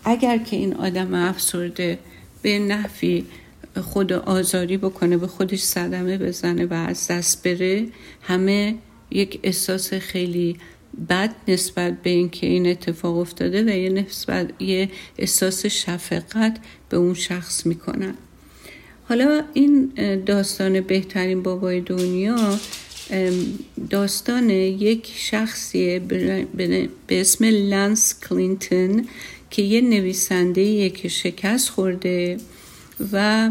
اگر 0.04 0.38
که 0.38 0.56
این 0.56 0.74
آدم 0.74 1.14
افسرده 1.14 2.00
به 2.42 2.60
نحوی 2.60 3.24
خود 3.82 4.14
آزاری 4.14 4.78
بکنه 4.78 5.18
به 5.18 5.28
خودش 5.28 5.60
صدمه 5.60 6.18
بزنه 6.18 6.66
و 6.66 6.74
از 6.74 7.08
دست 7.08 7.44
بره 7.44 7.86
همه 8.22 8.76
یک 9.12 9.40
احساس 9.44 9.94
خیلی 9.94 10.58
بد 11.10 11.36
نسبت 11.48 12.02
به 12.02 12.10
اینکه 12.10 12.48
این 12.48 12.68
اتفاق 12.68 13.18
افتاده 13.18 13.64
و 13.64 13.70
یه 13.70 13.90
نسبت 13.90 14.62
یه 14.62 14.90
احساس 15.18 15.66
شفقت 15.66 16.58
به 16.90 16.98
اون 16.98 17.14
شخص 17.14 17.66
می‌کنن. 17.66 18.14
حالا 19.10 19.44
این 19.54 19.92
داستان 20.26 20.82
بهترین 20.82 21.44
بابای 21.44 21.82
دنیا 21.82 22.60
داستان 23.90 24.50
یک 24.50 25.12
شخصی 25.16 26.00
به 26.00 26.90
اسم 27.10 27.46
لانس 27.46 28.20
کلینتون 28.30 29.08
که 29.50 29.62
یه 29.62 29.82
نویسنده 29.82 30.90
که 30.90 31.08
شکست 31.08 31.70
خورده 31.70 32.38
و 33.12 33.50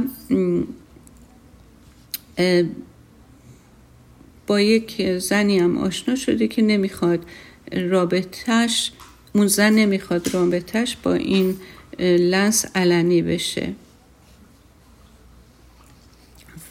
با 4.47 4.61
یک 4.61 5.19
زنی 5.19 5.59
هم 5.59 5.79
آشنا 5.79 6.17
شده 6.17 6.49
که 6.49 6.63
نمی‌خواد 6.63 7.25
رابطهش 7.73 8.93
اون 9.33 9.47
زن 9.47 9.73
نمی‌خواد 9.73 10.35
رابطهش 10.35 10.97
با 11.03 11.15
این 11.15 11.57
لنس 12.01 12.65
علنی 12.75 13.23
بشه. 13.23 13.73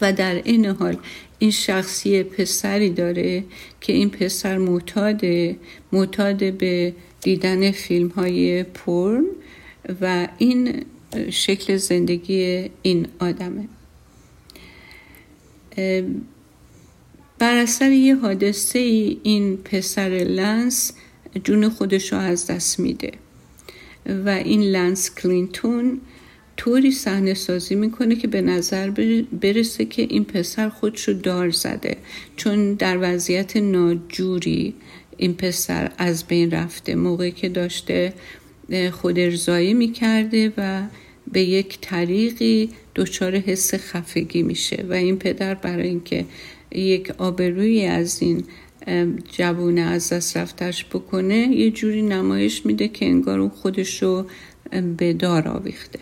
و 0.01 0.13
در 0.13 0.35
این 0.35 0.65
حال 0.65 0.97
این 1.39 1.51
شخصی 1.51 2.23
پسری 2.23 2.89
داره 2.89 3.43
که 3.81 3.93
این 3.93 4.09
پسر 4.09 4.57
معتاده 4.57 5.57
معتاد 5.91 6.53
به 6.53 6.93
دیدن 7.21 7.71
فیلم 7.71 8.07
های 8.07 8.63
پرن 8.63 9.25
و 10.01 10.27
این 10.37 10.85
شکل 11.29 11.77
زندگی 11.77 12.69
این 12.81 13.07
آدمه. 13.19 13.67
بر 17.39 17.57
اثر 17.57 17.91
یه 17.91 18.15
حادثه 18.15 18.79
ای 18.79 19.17
این 19.23 19.57
پسر 19.57 20.09
لنس 20.09 20.93
جون 21.43 21.69
خودش 21.69 22.13
رو 22.13 22.19
از 22.19 22.47
دست 22.47 22.79
میده 22.79 23.11
و 24.25 24.29
این 24.29 24.61
لنس 24.61 25.15
کلینتون 25.15 26.01
طوری 26.57 26.91
صحنه 26.91 27.33
سازی 27.33 27.75
می‌کنه 27.75 28.15
که 28.15 28.27
به 28.27 28.41
نظر 28.41 28.89
برسه 29.41 29.85
که 29.85 30.01
این 30.01 30.25
پسر 30.25 30.69
خودشو 30.69 31.11
دار 31.11 31.49
زده. 31.49 31.97
چون 32.35 32.73
در 32.73 32.97
وضعیت 33.01 33.57
ناجوری 33.57 34.75
این 35.17 35.33
پسر 35.33 35.91
از 35.97 36.23
بین 36.23 36.51
رفته. 36.51 36.95
موقعی 36.95 37.31
که 37.31 37.49
داشته 37.49 38.13
خود 38.91 39.19
ارزایی 39.19 39.73
می‌کرده 39.73 40.53
و 40.57 40.81
به 41.31 41.41
یک 41.41 41.77
طریقی 41.81 42.69
دچار 42.95 43.35
حس 43.35 43.73
خفگی 43.73 44.43
میشه. 44.43 44.85
و 44.89 44.93
این 44.93 45.17
پدر 45.17 45.53
برای 45.53 45.87
اینکه 45.87 46.25
یک 46.71 47.11
آبروی 47.17 47.85
از 47.85 48.21
این 48.21 48.43
جوونه 49.31 49.81
از 49.81 50.13
دست 50.13 50.37
رفتش 50.37 50.85
بکنه 50.85 51.35
یه 51.35 51.71
جوری 51.71 52.01
نمایش 52.01 52.65
میده 52.65 52.87
که 52.87 53.05
انگار 53.05 53.39
اون 53.39 53.49
خودشو 53.49 54.25
به 54.97 55.13
دار 55.13 55.47
آویخته. 55.47 55.99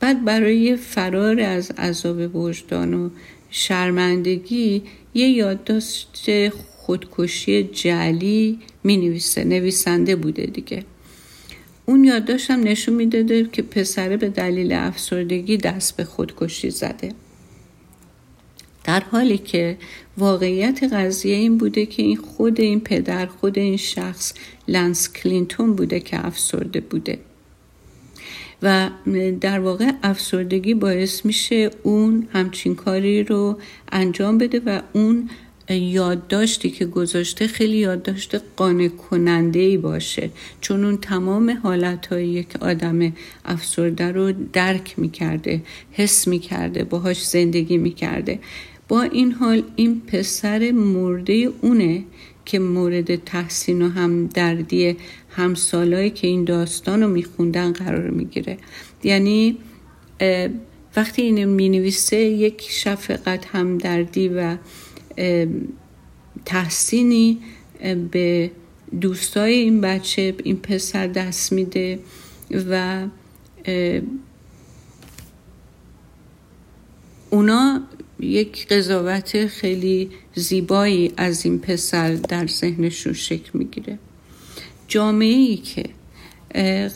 بعد 0.00 0.24
برای 0.24 0.76
فرار 0.76 1.40
از 1.40 1.70
عذاب 1.70 2.36
وجدان 2.36 2.94
و 2.94 3.10
شرمندگی 3.50 4.82
یه 5.14 5.28
یادداشت 5.28 6.48
خودکشی 6.48 7.62
جلی 7.62 8.58
می 8.84 8.96
نویسه 8.96 9.44
نویسنده 9.44 10.16
بوده 10.16 10.46
دیگه. 10.46 10.84
اون 11.86 12.04
یادداشتم 12.04 12.60
نشون 12.60 12.94
می‌داده 12.94 13.44
که 13.52 13.62
پسره 13.62 14.16
به 14.16 14.28
دلیل 14.28 14.72
افسردگی 14.72 15.56
دست 15.56 15.96
به 15.96 16.04
خودکشی 16.04 16.70
زده. 16.70 17.12
در 18.84 19.00
حالی 19.00 19.38
که 19.38 19.78
واقعیت 20.18 20.82
قضیه 20.92 21.34
این 21.34 21.58
بوده 21.58 21.86
که 21.86 22.02
این 22.02 22.16
خود 22.16 22.60
این 22.60 22.80
پدر 22.80 23.26
خود 23.26 23.58
این 23.58 23.76
شخص 23.76 24.34
لنس 24.68 25.12
کلینتون 25.12 25.74
بوده 25.74 26.00
که 26.00 26.26
افسرده 26.26 26.80
بوده. 26.80 27.18
و 28.62 28.90
در 29.40 29.60
واقع 29.60 29.92
افسردگی 30.02 30.74
باعث 30.74 31.24
میشه 31.26 31.70
اون 31.82 32.28
همچین 32.32 32.74
کاری 32.74 33.24
رو 33.24 33.58
انجام 33.92 34.38
بده 34.38 34.60
و 34.66 34.80
اون 34.92 35.30
یادداشتی 35.70 36.70
که 36.70 36.86
گذاشته 36.86 37.46
خیلی 37.46 37.76
یادداشت 37.76 38.36
قانع 38.56 38.88
کننده 38.88 39.58
ای 39.58 39.76
باشه. 39.76 40.30
چون 40.60 40.84
اون 40.84 40.96
تمام 40.96 41.60
حالت 41.62 42.06
های 42.06 42.28
یک 42.28 42.56
آدم 42.60 43.12
افسرده 43.44 44.12
رو 44.12 44.32
درک 44.52 44.94
می‌کرده 44.98 45.62
حس 45.92 46.28
می‌کرده 46.28 46.84
باهاش 46.84 47.26
زندگی 47.26 47.78
می‌کرده. 47.78 48.38
با 48.88 49.02
این 49.02 49.32
حال 49.32 49.62
این 49.76 50.00
پسر 50.00 50.70
مرده 50.70 51.48
اونه 51.60 52.04
که 52.44 52.58
مورد 52.58 53.16
تحسین 53.16 53.82
و 53.82 53.88
همدردی 53.88 54.96
همسالایی 55.30 56.10
که 56.10 56.26
این 56.26 56.44
داستان 56.44 57.02
رو 57.02 57.08
میخوندن 57.08 57.72
قرار 57.72 58.10
می‌گیره. 58.10 58.58
یعنی 59.04 59.58
وقتی 60.96 61.22
این 61.22 61.44
می‌نویسه 61.44 62.16
یک 62.16 62.62
شفقت 62.68 63.46
همدردی 63.46 64.28
و 64.28 64.56
تحسینی 66.44 67.38
به 68.10 68.50
دوستای 69.00 69.52
این 69.54 69.80
بچه 69.80 70.34
این 70.44 70.56
پسر 70.56 71.06
دست 71.06 71.52
میده 71.52 71.98
و 72.70 73.06
اونا 77.30 77.80
یک 78.20 78.68
قضاوت 78.68 79.46
خیلی 79.46 80.10
زیبایی 80.34 81.12
از 81.16 81.44
این 81.44 81.58
پسر 81.58 82.14
در 82.14 82.46
ذهنشون 82.46 83.12
شکل 83.12 83.50
می‌گیره. 83.54 83.98
جامعه 84.88 85.34
ای 85.34 85.56
که 85.56 85.84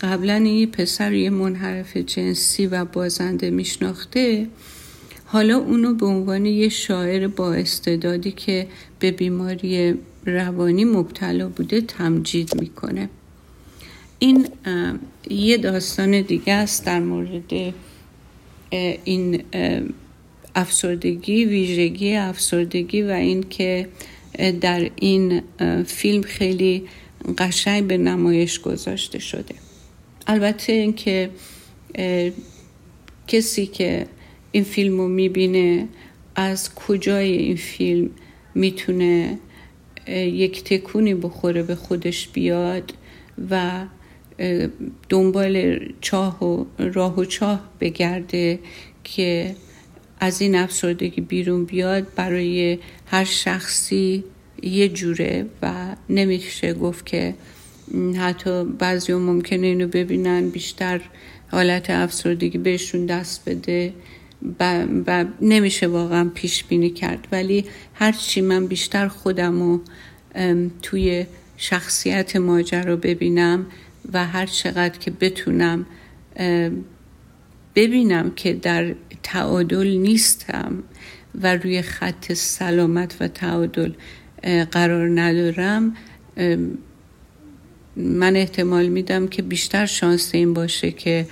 قبلا 0.02 0.34
این 0.34 0.70
پسر 0.70 1.12
یه 1.12 1.30
منحرف 1.30 1.96
جنسی 1.96 2.66
و 2.66 2.84
بازنده 2.84 3.50
میشناخته 3.50 4.46
حالا 5.30 5.56
اونو 5.56 5.94
به 5.94 6.06
عنوان 6.06 6.46
یه 6.46 6.68
شاعر 6.68 7.28
با 7.28 7.54
استعدادی 7.54 8.32
که 8.32 8.66
به 8.98 9.10
بیماری 9.10 9.94
روانی 10.26 10.84
مبتلا 10.84 11.48
بوده 11.48 11.80
تمجید 11.80 12.60
می‌کنه. 12.60 13.08
این 14.18 14.48
یه 15.30 15.56
داستان 15.56 16.20
دیگه 16.20 16.52
است 16.52 16.86
در 16.86 17.00
مورد 17.00 17.74
این 19.04 19.42
افسردگی 20.54 21.44
ویژگی 21.44 22.14
افسردگی 22.16 23.02
و 23.02 23.10
اینکه 23.10 23.88
در 24.60 24.90
این 24.96 25.42
فیلم 25.86 26.22
خیلی 26.22 26.88
قشنگ 27.38 27.86
به 27.86 27.96
نمایش 27.96 28.60
گذاشته 28.60 29.18
شده. 29.18 29.54
البته 30.26 30.72
اینکه 30.72 31.30
کسی 33.26 33.66
که 33.66 34.06
این 34.52 34.64
فیلم 34.64 34.98
رو 34.98 35.08
می‌بینه 35.08 35.88
از 36.34 36.74
کجای 36.74 37.32
این 37.32 37.56
فیلم 37.56 38.10
می‌تونه 38.54 39.38
یک 40.08 40.64
تکونی 40.64 41.14
بخوره 41.14 41.62
به 41.62 41.74
خودش 41.74 42.28
بیاد 42.28 42.94
و 43.50 43.84
دنبال 45.08 45.80
چاه 46.00 46.44
و 46.44 46.64
راه 46.78 47.18
و 47.18 47.24
چاه 47.24 47.70
بگرده 47.80 48.58
که 49.04 49.54
از 50.20 50.40
این 50.40 50.54
افسردگی 50.54 51.20
بیرون 51.20 51.64
بیاد 51.64 52.06
برای 52.16 52.78
هر 53.06 53.24
شخصی 53.24 54.24
یه 54.62 54.88
جوره 54.88 55.46
و 55.62 55.96
نمیشه 56.10 56.74
گفت 56.74 57.06
که 57.06 57.34
حتی 58.18 58.64
بعضی 58.64 59.12
ممکنه 59.12 59.66
اینو 59.66 59.88
ببینن 59.88 60.48
بیشتر 60.48 61.00
حالت 61.50 61.90
افسردگی 61.90 62.58
بهشون 62.58 63.06
دست 63.06 63.48
بده. 63.48 63.92
و, 64.60 65.24
نمیشه 65.40 65.86
واقعا 65.86 66.30
پیش 66.34 66.64
بینی 66.64 66.90
کرد. 66.90 67.28
ولی 67.32 67.64
هرچی 67.94 68.40
من 68.40 68.66
بیشتر 68.66 69.08
خودم 69.08 69.60
رو 69.60 69.80
توی 70.82 71.26
شخصیت 71.56 72.36
ماجرا 72.36 72.96
ببینم 72.96 73.66
و 74.12 74.26
هر 74.26 74.46
چقدر 74.46 74.98
که 74.98 75.10
بتونم 75.10 75.86
ببینم 77.74 78.30
که 78.36 78.52
در 78.52 78.94
تعادل 79.22 79.86
نیستم 79.86 80.82
و 81.42 81.56
روی 81.56 81.82
خط 81.82 82.32
سلامت 82.32 83.16
و 83.20 83.28
تعادل 83.28 83.92
قرار 84.70 85.20
ندارم 85.20 85.96
من 87.96 88.36
احتمال 88.36 88.88
میدم 88.88 89.28
که 89.28 89.42
بیشتر 89.42 89.86
شانس 89.86 90.34
این 90.34 90.54
باشه 90.54 90.90
که 90.90 91.26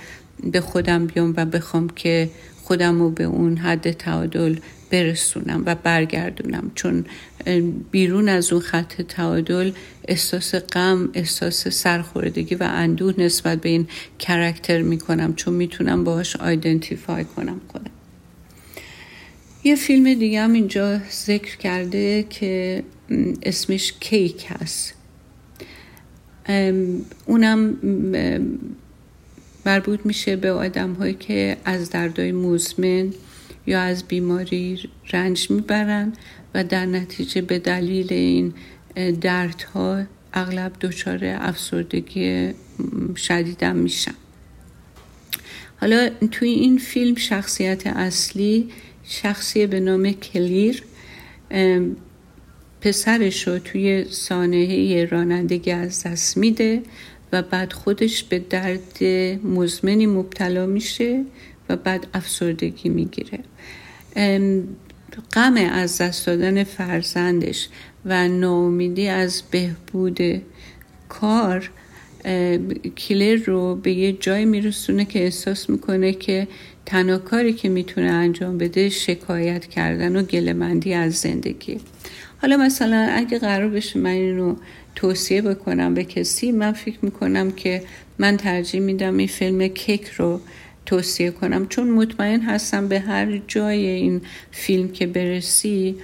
به 0.51 0.61
خودم 0.61 1.05
بیام 1.05 1.33
و 1.37 1.45
بخوام 1.45 1.89
که 1.89 2.29
خودم 2.67 2.99
رو 2.99 3.09
به 3.09 3.23
اون 3.23 3.57
حد 3.57 3.91
تعادل 3.91 4.55
برسونم 4.89 5.63
و 5.65 5.75
برگردونم. 5.75 6.71
چون 6.75 7.05
بیرون 7.91 8.29
از 8.29 8.53
اون 8.53 8.61
خط 8.61 9.01
تعادل 9.01 9.71
احساس 10.07 10.55
غم 10.55 11.09
احساس 11.13 11.67
سرخوردگی 11.67 12.55
و 12.55 12.63
اندوه 12.63 13.13
نسبت 13.17 13.61
به 13.61 13.69
این 13.69 13.87
کرکتر 14.19 14.81
می‌کنم 14.81 15.35
چون 15.35 15.53
می‌تونم 15.53 16.03
باهاش 16.03 16.35
آیدنتیفای 16.35 17.25
کنم 17.25 17.61
خودم 17.67 17.91
یه 19.63 19.75
فیلم 19.75 20.13
دیگه 20.13 20.41
هم 20.41 20.53
اینجا 20.53 20.99
ذکر 21.11 21.57
کرده 21.57 22.25
که 22.29 22.83
اسمش 23.43 23.93
کیک 23.99 24.45
هست. 24.49 24.93
اونم 27.25 27.77
مربوط 29.67 29.99
میشه 30.05 30.35
به 30.35 30.51
آدم 30.51 30.93
هایی 30.93 31.13
که 31.13 31.57
از 31.65 31.89
دردای 31.89 32.31
مزمن 32.31 33.13
یا 33.65 33.81
از 33.81 34.03
بیماری 34.03 34.89
رنج 35.11 35.51
می‌برن 35.51 36.13
و 36.53 36.63
در 36.63 36.85
نتیجه 36.85 37.41
به 37.41 37.59
دلیل 37.59 38.13
این 38.13 38.53
دردها 39.21 40.03
اغلب 40.33 40.71
دچار 40.81 41.19
افسردگی 41.23 42.53
شدیدم 43.15 43.75
میشن. 43.75 44.13
حالا 45.81 46.09
توی 46.31 46.49
این 46.49 46.77
فیلم 46.77 47.15
شخصیت 47.15 47.87
اصلی 47.87 48.69
شخصی 49.03 49.67
به 49.67 49.79
نام 49.79 50.11
کلیر 50.11 50.83
پسرش 52.81 53.47
رو 53.47 53.59
توی 53.59 54.05
سانحه 54.09 55.05
رانندگی 55.05 55.71
از 55.71 56.03
دست 56.03 56.37
میده 56.37 56.81
بعد 57.41 57.73
خودش 57.73 58.23
به 58.23 58.39
درد 58.39 59.03
مزمنی 59.43 60.05
مبتلا 60.05 60.65
میشه 60.65 61.23
و 61.69 61.75
بعد 61.75 62.07
افسردگی 62.13 62.89
می‌گیره. 62.89 63.39
غم 65.33 65.55
از 65.55 65.97
دست 66.01 66.25
دادن 66.25 66.63
فرزندش 66.63 67.67
و 68.05 68.27
ناامیدی 68.27 69.07
از 69.07 69.43
بهبود 69.51 70.19
کار 71.09 71.69
کلر 72.97 73.35
رو 73.45 73.75
به 73.75 73.91
یه 73.91 74.13
جای 74.13 74.45
میرسونه 74.45 75.05
که 75.05 75.23
احساس 75.23 75.69
می‌کنه 75.69 76.13
که 76.13 76.47
تنها 76.85 77.17
کاری 77.17 77.53
که 77.53 77.69
می‌تونه 77.69 78.07
انجام 78.07 78.57
بده 78.57 78.89
شکایت 78.89 79.65
کردن 79.65 80.15
و 80.15 80.23
گلمندی 80.23 80.93
از 80.93 81.13
زندگی. 81.13 81.79
حالا 82.41 82.57
مثلا 82.57 83.07
اگه 83.11 83.39
قرار 83.39 83.69
بشه 83.69 83.99
من 83.99 84.09
این 84.09 84.37
رو 84.37 84.57
توصیه 84.97 85.41
بکنم 85.41 85.93
به 85.93 86.03
کسی 86.03 86.51
من 86.51 86.71
فکر 86.71 86.97
می‌کنم 87.01 87.51
که 87.51 87.83
من 88.17 88.37
ترجیح 88.37 88.81
میدم 88.81 89.17
این 89.17 89.27
فیلم 89.27 89.67
کیک 89.67 90.07
رو 90.07 90.41
توصیه 90.85 91.31
کنم. 91.31 91.67
چون 91.67 91.89
مطمئن 91.89 92.41
هستم 92.41 92.87
به 92.87 92.99
هر 92.99 93.41
جای 93.47 93.85
این 93.85 94.21
فیلم 94.51 94.87
که 94.87 95.07
برسی 95.07 95.95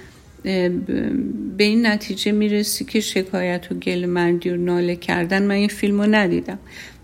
به 0.42 1.64
این 1.64 1.86
نتیجه 1.86 2.32
می‌رسی 2.32 2.84
که 2.84 3.00
شکایت 3.00 3.72
و 3.72 3.74
گلمندی 3.74 4.50
و 4.50 4.56
ناله 4.56 4.96
کردن 4.96 5.42
من 5.42 5.54
این 5.54 5.68
فیلم 5.68 6.00
رو 6.00 6.14
ندیدم. 6.14 6.58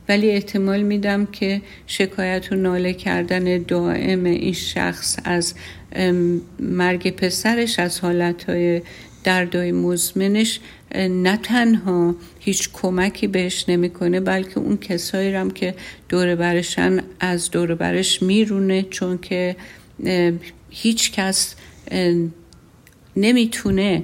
ولی 0.09 0.31
احتمال 0.31 0.83
میدم 0.83 1.27
که 1.27 1.63
شکایت 1.87 2.53
و 2.53 2.55
ناله 2.55 2.93
کردن 2.93 3.63
دائم 3.63 4.25
این 4.25 4.53
شخص 4.53 5.19
از 5.25 5.55
مرگ 6.61 7.17
پسرش 7.17 7.79
از 7.79 8.01
حالتهای 8.01 8.83
دردای 9.25 9.73
مزمنش 9.73 10.61
نه 10.95 11.37
تنها 11.37 12.15
هیچ 12.41 12.71
کمکی 12.73 13.27
بهش 13.27 13.65
نمی‌کنه 13.69 14.21
بلکه 14.21 14.59
اون 14.59 14.77
کسایی 14.77 15.35
هم 15.35 15.51
که 15.51 15.75
دور 16.09 16.35
برشن 16.35 17.01
از 17.21 17.51
دور 17.51 17.75
برش 17.75 18.23
میرونه 18.23 18.83
چون 18.83 19.19
که 19.19 19.57
هیچ 20.71 21.13
کس 21.13 21.55
نمی‌تونه 23.17 24.03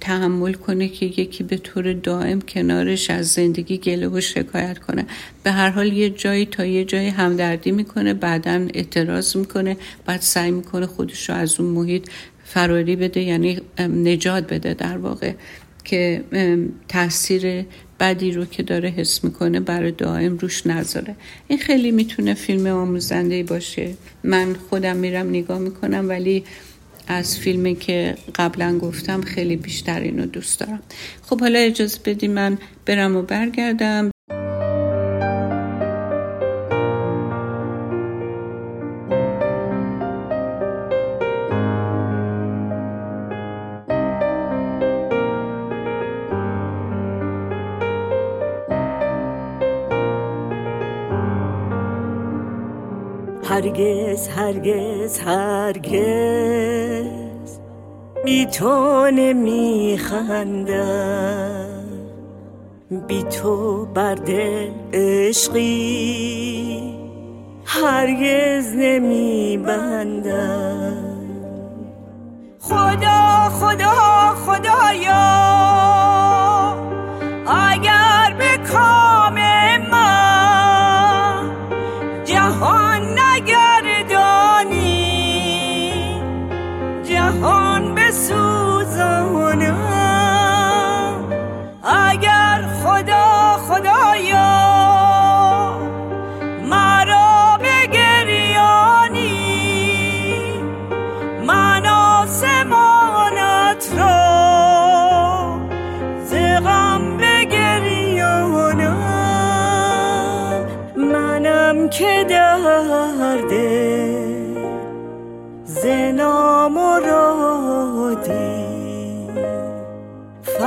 تحمل 0.00 0.52
کنه 0.52 0.88
که 0.88 1.06
یکی 1.06 1.44
به 1.44 1.56
طور 1.56 1.92
دائم 1.92 2.40
کنارش 2.40 3.10
از 3.10 3.32
زندگی 3.32 3.78
گله 3.78 4.08
و 4.08 4.20
شکایت 4.20 4.78
کنه. 4.78 5.06
به 5.42 5.52
هر 5.52 5.70
حال 5.70 5.92
یه 5.92 6.10
جایی 6.10 6.46
تا 6.46 6.64
یه 6.64 6.84
جایی 6.84 7.08
همدردی 7.08 7.72
می‌کنه 7.72 8.14
بعدا 8.14 8.68
اعتراض 8.74 9.36
می‌کنه 9.36 9.76
بعد 10.06 10.20
سعی 10.20 10.50
می‌کنه 10.50 10.86
خودش 10.86 11.30
رو 11.30 11.36
از 11.36 11.60
اون 11.60 11.70
محیط 11.70 12.08
فراری 12.44 12.96
بده 12.96 13.20
یعنی 13.20 13.60
نجات 13.78 14.52
بده 14.52 14.74
در 14.74 14.98
واقع. 14.98 15.32
که 15.84 16.24
تاثیر 16.88 17.64
بدی 18.00 18.32
رو 18.32 18.44
که 18.44 18.62
داره 18.62 18.88
حس 18.88 19.24
می‌کنه 19.24 19.60
برای 19.60 19.90
دائم 19.90 20.38
روش 20.38 20.66
نذاره. 20.66 21.14
این 21.48 21.58
خیلی 21.58 21.90
می‌تونه 21.90 22.34
فیلم 22.34 22.66
آموزنده 22.66 23.42
باشه. 23.42 23.94
من 24.24 24.54
خودم 24.70 24.96
میرم 24.96 25.28
نگاه 25.28 25.58
می‌کنم 25.58 26.08
ولی 26.08 26.44
از 27.06 27.38
فیلمی 27.38 27.74
که 27.74 28.14
قبلا 28.34 28.78
گفتم 28.78 29.20
خیلی 29.20 29.56
بیشتر 29.56 30.00
اینو 30.00 30.26
دوست 30.26 30.60
دارم. 30.60 30.82
خب 31.22 31.40
حالا 31.40 31.58
اجازه 31.58 31.98
بدی 32.04 32.28
من 32.28 32.58
برم 32.86 33.16
و 33.16 33.22
برگردم. 33.22 34.13
هرگز 54.28 55.18
هرگز 55.18 57.04
بی 58.24 58.46
تو 58.46 59.10
نمیخندم 59.10 60.54
بی 63.08 63.22
تو 63.22 63.86
بر 63.86 64.18
عشقی 64.92 66.14
هرگز 67.64 68.74
نمیبندم. 68.76 70.24
خدا 72.60 73.48
خدا 73.60 74.34
خدایا. 74.46 75.63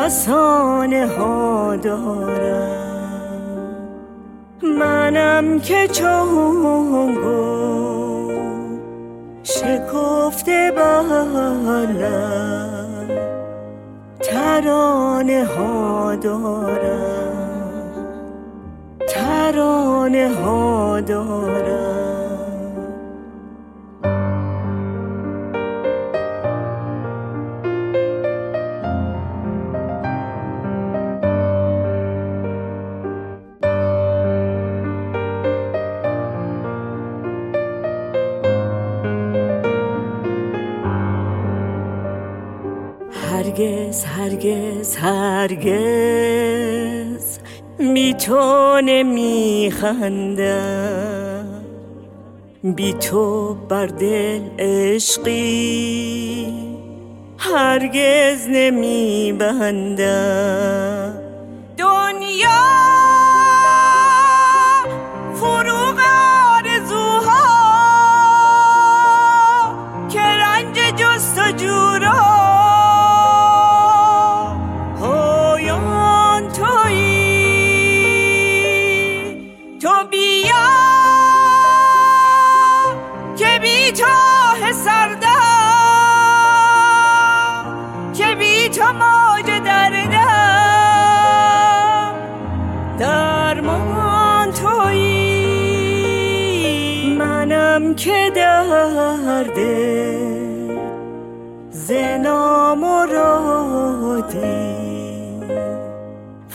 فسانه 0.08 1.08
ها 1.08 1.76
دارم. 1.76 2.78
منم 4.64 5.60
که 5.60 5.88
چون 5.88 7.16
گل 7.16 8.36
شکفته 9.44 10.74
بالم 10.76 11.98
ترانه 14.20 15.46
ها 15.46 16.16
دارم. 16.16 17.38
ترانه 19.08 20.30
ها 20.44 21.02
دارم. 21.02 21.97
هرگز 44.06 44.96
هرگز 44.96 44.96
هرگز 44.96 45.88
بی 47.94 48.14
تو 48.14 48.82
نمیخندم. 48.84 50.28
بی 52.64 52.94
تو 52.94 53.54
بر 53.54 53.86
دل 53.86 54.42
عشقی 54.60 56.54
هرگز 57.38 58.48
نمیبندم. 58.50 59.94
دنیا 61.78 62.64
فروغ 65.34 65.98
که 70.10 70.22
رنج 70.22 70.78
جستجو 70.96 71.98
را 72.02 72.37
پایان 72.37 72.37
منم 97.80 97.96
که 97.96 98.32
درده 98.36 100.18
ز 101.72 101.92
نامرادی 102.24 103.38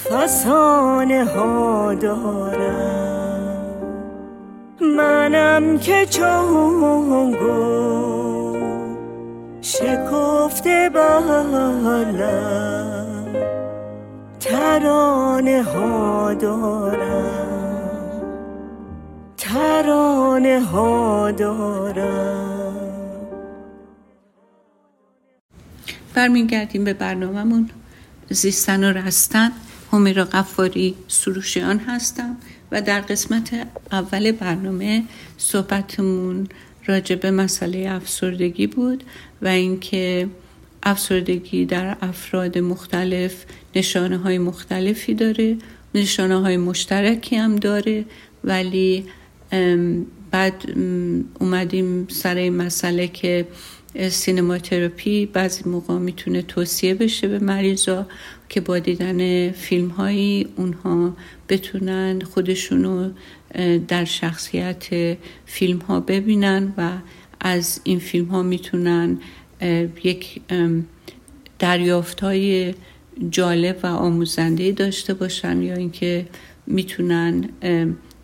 فسانه 0.05 1.25
ها 1.25 1.95
دارم. 1.95 3.65
منم 4.81 5.79
که 5.79 6.07
چون 6.07 7.37
شکفته 9.61 10.91
بالم 10.95 12.27
ترانه 14.41 15.63
ها 15.63 16.35
دارم. 16.35 17.02
ترانه 19.53 20.61
ها 20.61 21.31
دارم. 21.31 22.73
برمیگردیم 26.15 26.85
به 26.85 26.93
برنامهمون. 26.93 27.71
زیستن 28.31 28.85
و 28.85 28.93
رستن 28.93 29.51
همیرا 29.93 30.25
قفاری 30.25 30.95
سروشیان 31.09 31.79
هستم 31.79 32.37
و 32.71 32.83
در 32.83 33.01
قسمت 33.01 33.67
اول 33.93 34.33
برنامه 34.33 35.03
صحبتمون 35.39 36.49
راجع 36.87 37.17
به 37.17 37.31
مسئله 37.31 37.91
افسردگی 37.91 38.67
بود 38.67 39.05
و 39.43 39.49
اینکه 39.49 40.29
افسردگی 40.83 41.67
در 41.67 41.97
افراد 42.03 42.59
مختلف 42.59 43.45
نشانه 43.77 44.17
های 44.17 44.39
مختلفی 44.39 45.15
داره 45.15 45.57
نشانه 45.95 46.41
های 46.41 46.57
مشترکی 46.57 47.37
هم 47.37 47.57
داره 47.57 48.05
ولی 48.45 49.07
بعد 50.31 50.65
اومدیم 51.41 52.07
سر 52.09 52.35
این 52.35 52.57
مسئله 52.57 53.09
که 53.09 53.47
سینماتراپی 54.11 55.27
بعضی 55.27 55.71
موقع 55.71 55.99
می‌تونه 55.99 56.43
توصیه 56.43 56.95
بشه 56.95 57.29
به 57.29 57.39
مریضا 57.39 58.07
که 58.49 58.61
با 58.61 58.79
دیدن 58.79 59.51
فیلم 59.51 59.89
هایی 59.89 60.49
اونها 60.57 61.17
بتونن 61.49 62.21
خودشونو 62.21 63.11
در 63.89 64.05
شخصیت 64.05 65.17
فیلم 65.47 65.79
ها 65.79 66.01
ببینن 66.01 66.75
و 66.77 66.91
از 67.41 67.81
این 67.85 67.99
فیلم 67.99 68.25
ها 68.25 68.43
می‌تونن 68.43 69.19
یک 70.05 70.41
دریافت 71.59 72.21
های 72.21 72.75
جالب 73.31 73.79
و 73.83 73.87
آموزنده 73.87 74.73
داشته 74.73 75.15
باشن 75.15 75.63
یا 75.63 75.75
اینکه 75.75 76.27
می‌تونن 76.67 77.49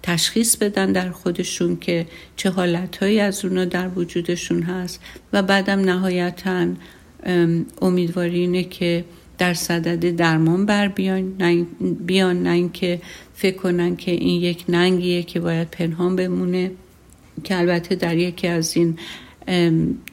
تشخیص 0.03 0.57
بدن 0.57 0.93
در 0.93 1.11
خودشون 1.11 1.77
که 1.77 2.07
چه 2.37 2.51
حالتهایی 2.51 3.21
از 3.21 3.45
اونا 3.45 3.65
در 3.65 3.89
وجودشون 3.89 4.63
هست. 4.63 5.01
و 5.33 5.43
بعدم 5.43 5.81
نهایتا 5.81 6.67
امیدواری 7.83 8.39
اینه 8.39 8.65
که 8.65 9.05
در 9.39 9.55
صدد 9.55 10.17
درمان 10.17 10.67
بر 10.67 10.89
بیان 10.89 11.33
بیان 12.07 12.43
نه 12.43 12.51
اینکه 12.51 13.01
فکر 13.35 13.57
کنن 13.57 13.97
که 13.97 14.11
این 14.11 14.43
یک 14.43 14.65
ننگیه 14.69 15.23
که 15.23 15.41
باید 15.41 15.71
پنهان 15.71 16.17
بمونه. 16.17 16.71
که 17.45 17.59
البته 17.59 17.95
در 17.95 18.17
یکی 18.17 18.47
از 18.47 18.77
این 18.77 18.99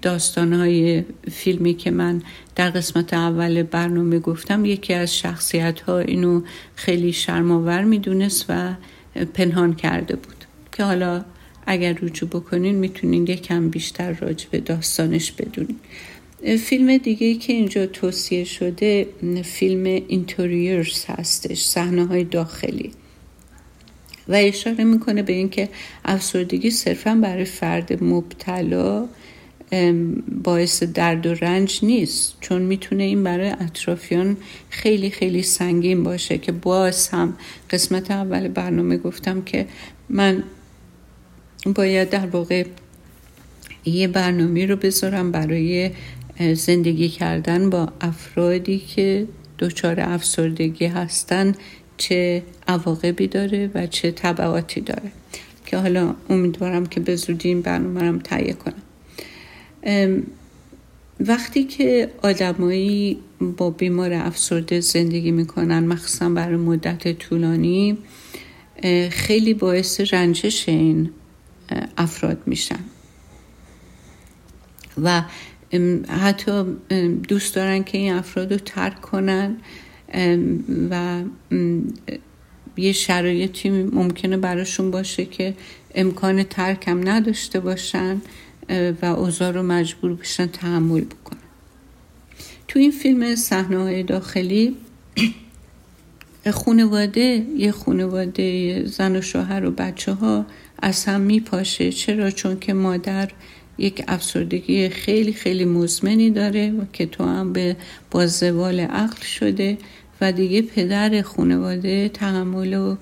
داستانهای 0.02 1.04
فیلمی 1.32 1.74
که 1.74 1.92
من 1.92 2.22
در 2.56 2.70
قسمت 2.70 3.14
اول 3.14 3.64
برنامه 3.64 4.20
گفتم 4.20 4.66
یکی 4.66 4.94
از 4.94 5.18
شخصیت 5.18 5.82
ها 5.82 6.00
اینو 6.00 6.42
خیلی 6.76 7.14
شرماور 7.14 7.84
می‌دونست 7.84 8.46
و 8.50 8.74
پنهان 9.34 9.76
کرده 9.76 10.16
بود. 10.16 10.46
که 10.72 10.84
حالا 10.84 11.26
اگر 11.68 11.94
رجوع 11.94 12.30
بکنین 12.30 12.76
می‌تونین 12.76 13.28
یکم 13.28 13.70
بیشتر 13.70 14.12
راجع 14.12 14.48
به 14.52 14.60
داستانش 14.60 15.32
بدونین. 15.32 15.80
فیلم 16.58 16.98
دیگه 16.98 17.36
که 17.36 17.54
اینجا 17.54 17.86
توصیه 17.86 18.44
شده 18.44 19.08
فیلم 19.44 19.84
اینتوریرز 19.84 21.06
هستش 21.08 21.64
صحنه 21.64 22.06
های 22.06 22.24
داخلی. 22.24 22.92
و 24.28 24.34
اشاره 24.34 24.84
می‌کنه 24.84 25.24
به 25.24 25.34
اینکه 25.34 25.70
افسردگی 26.06 26.72
صرفا 26.72 27.16
برای 27.16 27.46
فرد 27.46 28.04
مبتلا 28.04 29.08
باعث 30.44 30.84
درد 30.84 31.26
و 31.26 31.34
رنج 31.34 31.80
نیست. 31.84 32.38
چون 32.42 32.62
می‌تونه 32.62 33.04
این 33.04 33.24
برای 33.24 33.50
اطرافیان 33.50 34.38
خیلی 34.70 35.10
خیلی 35.10 35.44
سنگین 35.44 36.04
باشه 36.04 36.38
که 36.38 36.52
باز 36.52 37.08
هم 37.08 37.34
قسمت 37.70 38.12
اول 38.12 38.48
برنامه 38.48 38.98
گفتم 38.98 39.42
که 39.42 39.68
من 40.10 40.44
باید 41.76 42.10
در 42.10 42.26
واقع 42.26 42.66
یه 43.86 44.08
برنامه 44.08 44.66
رو 44.66 44.76
بذارم 44.76 45.32
برای 45.32 45.92
زندگی 46.54 47.10
کردن 47.10 47.70
با 47.70 47.94
افرادی 48.02 48.80
که 48.80 49.28
دچار 49.60 50.00
افسردگی 50.00 50.86
هستن 50.86 51.56
چه 51.98 52.44
عواقبی 52.68 53.28
داره 53.28 53.72
و 53.74 53.88
چه 53.88 54.12
طبعاتی 54.12 54.82
داره. 54.82 55.12
که 55.66 55.78
حالا 55.78 56.16
امیدوارم 56.30 56.86
که 56.86 57.00
به 57.00 57.16
زودی 57.16 57.48
این 57.48 57.62
برنامه 57.62 58.02
رو 58.02 58.18
تهیه 58.18 58.54
کنم. 58.54 58.74
وقتی 61.20 61.64
که 61.64 62.12
آدمایی 62.22 63.20
با 63.58 63.70
بیمار 63.70 64.14
افسرده 64.14 64.80
زندگی 64.80 65.32
می‌کنن 65.32 65.86
مخصوصا 65.86 66.30
برای 66.30 66.56
مدت 66.56 67.20
طولانی 67.20 67.98
خیلی 69.10 69.54
باعث 69.54 70.02
رنجش 70.14 70.70
این 70.70 71.10
افراد 71.98 72.38
میشن. 72.46 72.80
و 75.04 75.24
حتی 76.08 76.64
دوست 77.28 77.56
دارن 77.56 77.84
که 77.84 77.98
این 77.98 78.14
افراد 78.14 78.54
رو 78.54 78.60
ترک 78.60 79.02
کنن 79.02 79.58
و 80.90 81.22
یه 82.78 82.92
شرایطی 82.92 83.70
ممکنه 83.70 84.38
براشون 84.38 84.92
باشه 84.92 85.26
که 85.26 85.54
امکان 85.96 86.44
ترکم 86.44 87.10
نداشته 87.10 87.60
باشن. 87.60 88.22
و 89.02 89.06
اوضاع 89.06 89.52
رو 89.52 89.64
مجبور 89.64 90.14
بشن 90.14 90.48
تحمل 90.48 91.02
بکنن. 91.02 91.40
تو 92.68 92.80
این 92.80 92.92
فیلم 92.92 93.36
صحنه 93.36 94.04
داخلی 94.04 94.76
خونواده 96.52 97.46
یه 97.58 97.72
خونواده 97.72 98.86
زن 98.86 99.16
و 99.16 99.22
شوهر 99.22 99.66
و 99.66 99.72
بچه 99.72 100.14
ها 100.14 100.46
از 100.82 101.06
هم 101.06 101.22
میپاشه. 101.22 101.92
چرا؟ 101.92 102.32
چون 102.32 102.60
که 102.60 102.74
مادر 102.74 103.32
یک 103.78 104.04
افسردگی 104.08 104.90
خیلی 104.90 105.34
خیلی 105.34 105.66
مزمنی 105.66 106.30
داره 106.30 106.72
و 106.72 106.86
که 106.94 107.06
تو 107.06 107.24
هم 107.24 107.54
به 107.54 107.76
با 108.12 108.26
زوال 108.28 108.80
عقل 108.80 109.22
شده 109.22 109.78
و 110.22 110.32
دیگه 110.32 110.62
پدر 110.62 111.22
خانواده 111.22 112.10
تحمل 112.10 112.74
و 112.74 112.96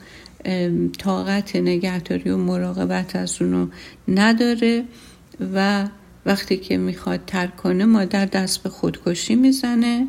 طاقت 0.98 1.56
نگهداری 1.56 2.30
و 2.30 2.38
مراقبت 2.38 3.16
از 3.16 3.42
اونو 3.42 3.68
نداره. 4.08 4.84
و 5.54 5.88
وقتی 6.26 6.58
که 6.58 6.78
می‌خواد 6.78 7.20
ترک 7.28 7.56
کنه 7.56 7.86
مادر 7.86 8.26
دست 8.26 8.64
به 8.64 8.70
خودکشی 8.70 9.36
می‌زنه 9.36 10.08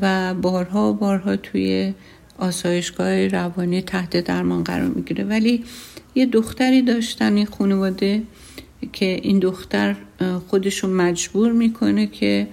و 0.00 0.34
بارها 0.34 0.92
بارها 0.92 1.36
توی 1.36 1.94
آسایشگاه 2.38 3.28
روانی 3.28 3.82
تحت 3.82 4.16
درمان 4.16 4.64
قرار 4.64 4.88
می‌گیره. 4.88 5.24
ولی 5.24 5.64
یه 6.14 6.26
دختری 6.26 6.82
داشتن 6.82 7.36
این 7.36 7.46
خانواده 7.46 8.22
که 8.92 9.20
این 9.22 9.38
دختر 9.38 9.96
خودشون 10.48 10.90
مجبور 10.90 11.52
می‌کنه 11.52 12.06
که 12.06 12.48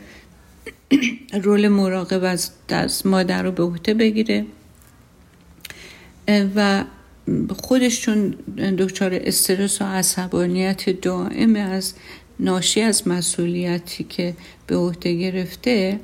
رول 1.44 1.68
مراقب 1.68 2.24
از, 2.24 2.52
از 2.70 3.08
مادر 3.08 3.44
رو 3.44 3.52
به 3.52 3.64
عهده 3.64 3.94
بگیره. 3.94 4.46
و 6.56 6.84
خودش 7.62 8.02
چون 8.02 8.30
دچار 8.58 9.12
استرس 9.14 9.82
و 9.82 9.86
عصبانیت 9.86 10.90
دائم 11.02 11.56
از 11.56 11.94
ناشی 12.40 12.82
از 12.82 13.08
مسئولیتی 13.08 14.04
که 14.04 14.36
به 14.68 14.76
عهده 14.76 15.14
گرفته 15.14 16.00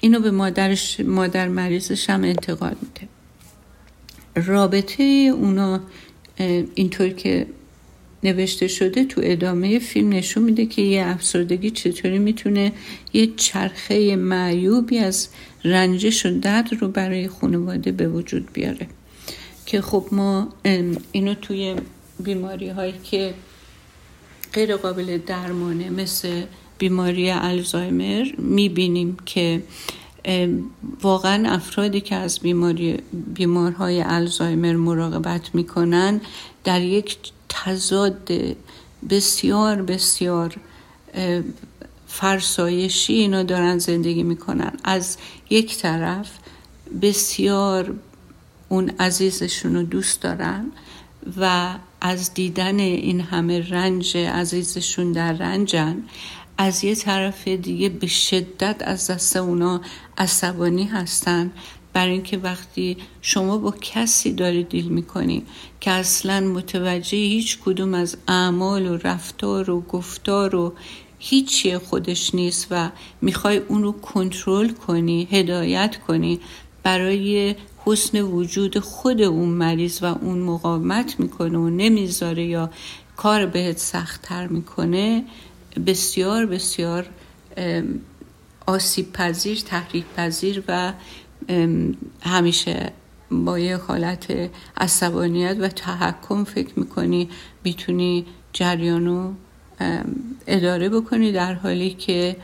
اینو 0.00 0.20
به 0.20 0.30
مادرش 0.30 1.00
مادر 1.00 1.48
مریضش 1.48 2.10
هم 2.10 2.24
انتقال 2.24 2.76
میده. 2.82 3.08
رابطه 4.46 5.02
اونا 5.34 5.80
اینطور 6.74 7.08
که 7.08 7.46
نوشته 8.24 8.68
شده 8.68 9.04
تو 9.04 9.20
ادامه 9.24 9.78
فیلم 9.78 10.08
نشون 10.08 10.42
میده 10.42 10.66
که 10.66 10.82
یه 10.82 11.06
افسردگی 11.06 11.70
چطوری 11.70 12.18
می‌تونه 12.18 12.72
یه 13.12 13.28
چرخه 13.36 14.16
معیوبی 14.16 14.98
از 14.98 15.28
رنجش 15.64 16.26
و 16.26 16.38
درد 16.40 16.68
رو 16.80 16.88
برای 16.88 17.28
خانواده 17.28 17.92
به 17.92 18.08
وجود 18.08 18.52
بیاره. 18.52 18.86
که 19.66 19.82
خب 19.82 20.06
ما 20.12 20.48
اینو 21.12 21.34
توی 21.34 21.76
بیماری 22.20 22.68
هایی 22.68 22.94
که 23.04 23.34
غیر 24.52 24.76
قابل 24.76 25.18
درمانه 25.18 25.90
مثل 25.90 26.42
بیماری 26.78 27.30
الزایمر 27.30 28.26
می‌بینیم 28.38 29.16
که 29.26 29.62
واقعا 31.02 31.50
افرادی 31.50 32.00
که 32.00 32.14
از 32.14 32.40
بیماری 32.40 32.98
بیمارهای 33.34 34.02
الزایمر 34.02 34.72
مراقبت 34.72 35.54
می‌کنن 35.54 36.20
در 36.64 36.82
یک 36.82 37.18
تضاد 37.48 38.32
بسیار 39.10 39.82
بسیار 39.82 40.56
فرسایشی 42.06 43.12
اینا 43.12 43.42
دارن 43.42 43.78
زندگی 43.78 44.22
می‌کنن. 44.22 44.72
از 44.84 45.16
یک 45.50 45.78
طرف 45.78 46.30
بسیار 47.02 47.94
اون 48.68 48.88
عزیزشون 48.98 49.74
رو 49.74 49.82
دوست 49.82 50.22
دارن 50.22 50.72
و 51.40 51.74
از 52.00 52.34
دیدن 52.34 52.78
این 52.78 53.20
همه 53.20 53.70
رنج 53.70 54.16
عزیزشون 54.16 55.12
در 55.12 55.32
رنجن 55.32 56.02
از 56.58 56.84
یه 56.84 56.94
طرف 56.94 57.48
دیگه 57.48 57.88
به 57.88 58.06
شدت 58.06 58.76
از 58.80 59.10
دست 59.10 59.36
اونا 59.36 59.80
عصبانی 60.18 60.84
هستن. 60.84 61.52
برای 61.92 62.12
اینکه 62.12 62.38
وقتی 62.38 62.96
شما 63.22 63.58
با 63.58 63.74
کسی 63.80 64.32
داری 64.32 64.64
دیل 64.64 64.88
می‌کنی 64.88 65.42
که 65.80 65.90
اصلا 65.90 66.40
متوجه 66.40 67.16
هیچ 67.16 67.58
کدوم 67.64 67.94
از 67.94 68.16
اعمال 68.28 68.86
و 68.86 68.96
رفتار 68.96 69.70
و 69.70 69.80
گفتار 69.80 70.56
و 70.56 70.74
هیچی 71.18 71.78
خودش 71.78 72.34
نیست 72.34 72.66
و 72.70 72.90
می‌خوای 73.20 73.56
اون 73.56 73.82
رو 73.82 73.92
کنترل 73.92 74.68
کنی 74.68 75.28
هدایت 75.30 75.96
کنی 76.06 76.40
برای 76.82 77.54
حسن 77.86 78.20
وجود 78.22 78.78
خود 78.78 79.22
اون 79.22 79.48
مریض 79.48 80.02
و 80.02 80.06
اون 80.06 80.38
مقاومت 80.38 81.20
می‌کنه 81.20 81.58
و 81.58 81.68
نمی‌ذاره 81.68 82.44
یا 82.44 82.70
کار 83.16 83.46
بهت 83.46 83.78
سختتر 83.78 84.46
می‌کنه 84.46 85.24
بسیار 85.86 86.46
بسیار 86.46 87.06
آسیب 88.66 89.12
پذیر 89.12 89.62
تحریک 89.66 90.04
پذیر 90.16 90.62
و 90.68 90.92
همیشه 92.22 92.92
با 93.30 93.58
یه 93.58 93.76
حالت 93.76 94.50
عصبانیت 94.76 95.56
و 95.60 95.68
تحکم 95.68 96.44
فکر 96.44 96.78
می‌کنی 96.78 97.28
می‌تونی 97.64 98.26
جریانو 98.52 99.32
اداره 100.46 100.88
بکنی 100.88 101.32
در 101.32 101.54
حالی 101.54 101.90
که 101.90 102.36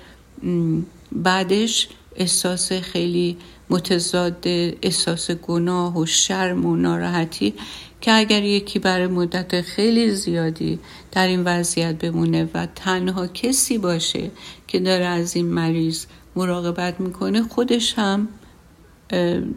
بعدش 1.12 1.88
احساس 2.16 2.72
خیلی 2.72 3.36
متضاد 3.73 4.43
احساس 4.83 5.31
گناه 5.31 5.99
و 5.99 6.07
شرم 6.07 6.66
و 6.66 6.77
ناراحتی 6.77 7.55
که 8.01 8.12
اگر 8.12 8.43
یکی 8.43 8.79
برای 8.79 9.07
مدت 9.07 9.61
خیلی 9.61 10.11
زیادی 10.11 10.79
در 11.12 11.27
این 11.27 11.45
وضعیت 11.45 12.05
بمونه 12.05 12.51
و 12.55 12.66
تنها 12.75 13.27
کسی 13.27 13.79
باشه 13.79 14.31
که 14.66 14.81
داره 14.81 15.05
از 15.05 15.37
این 15.37 15.47
مریض 15.47 16.05
مراقبت 16.37 17.01
می‌کنه 17.01 17.43
خودش 17.43 17.95
هم 17.99 18.29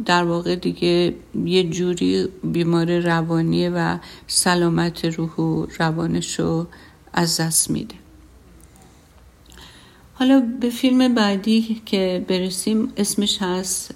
در 0.05 0.23
واقع 0.23 0.55
دیگه 0.55 1.15
یه 1.45 1.63
جوری 1.63 2.27
بیمار 2.43 2.99
روانیه 2.99 3.69
و 3.69 3.97
سلامت 4.27 5.05
روح 5.05 5.35
و 5.35 5.65
روانش 5.79 6.39
رو 6.39 6.67
از 7.13 7.39
دست 7.39 7.71
میده. 7.71 8.04
حالا 10.19 10.39
به 10.59 10.69
فیلم 10.69 11.13
بعدی 11.13 11.81
که 11.85 12.25
برسیم 12.27 12.93
اسمش 12.97 13.37
هست 13.41 13.95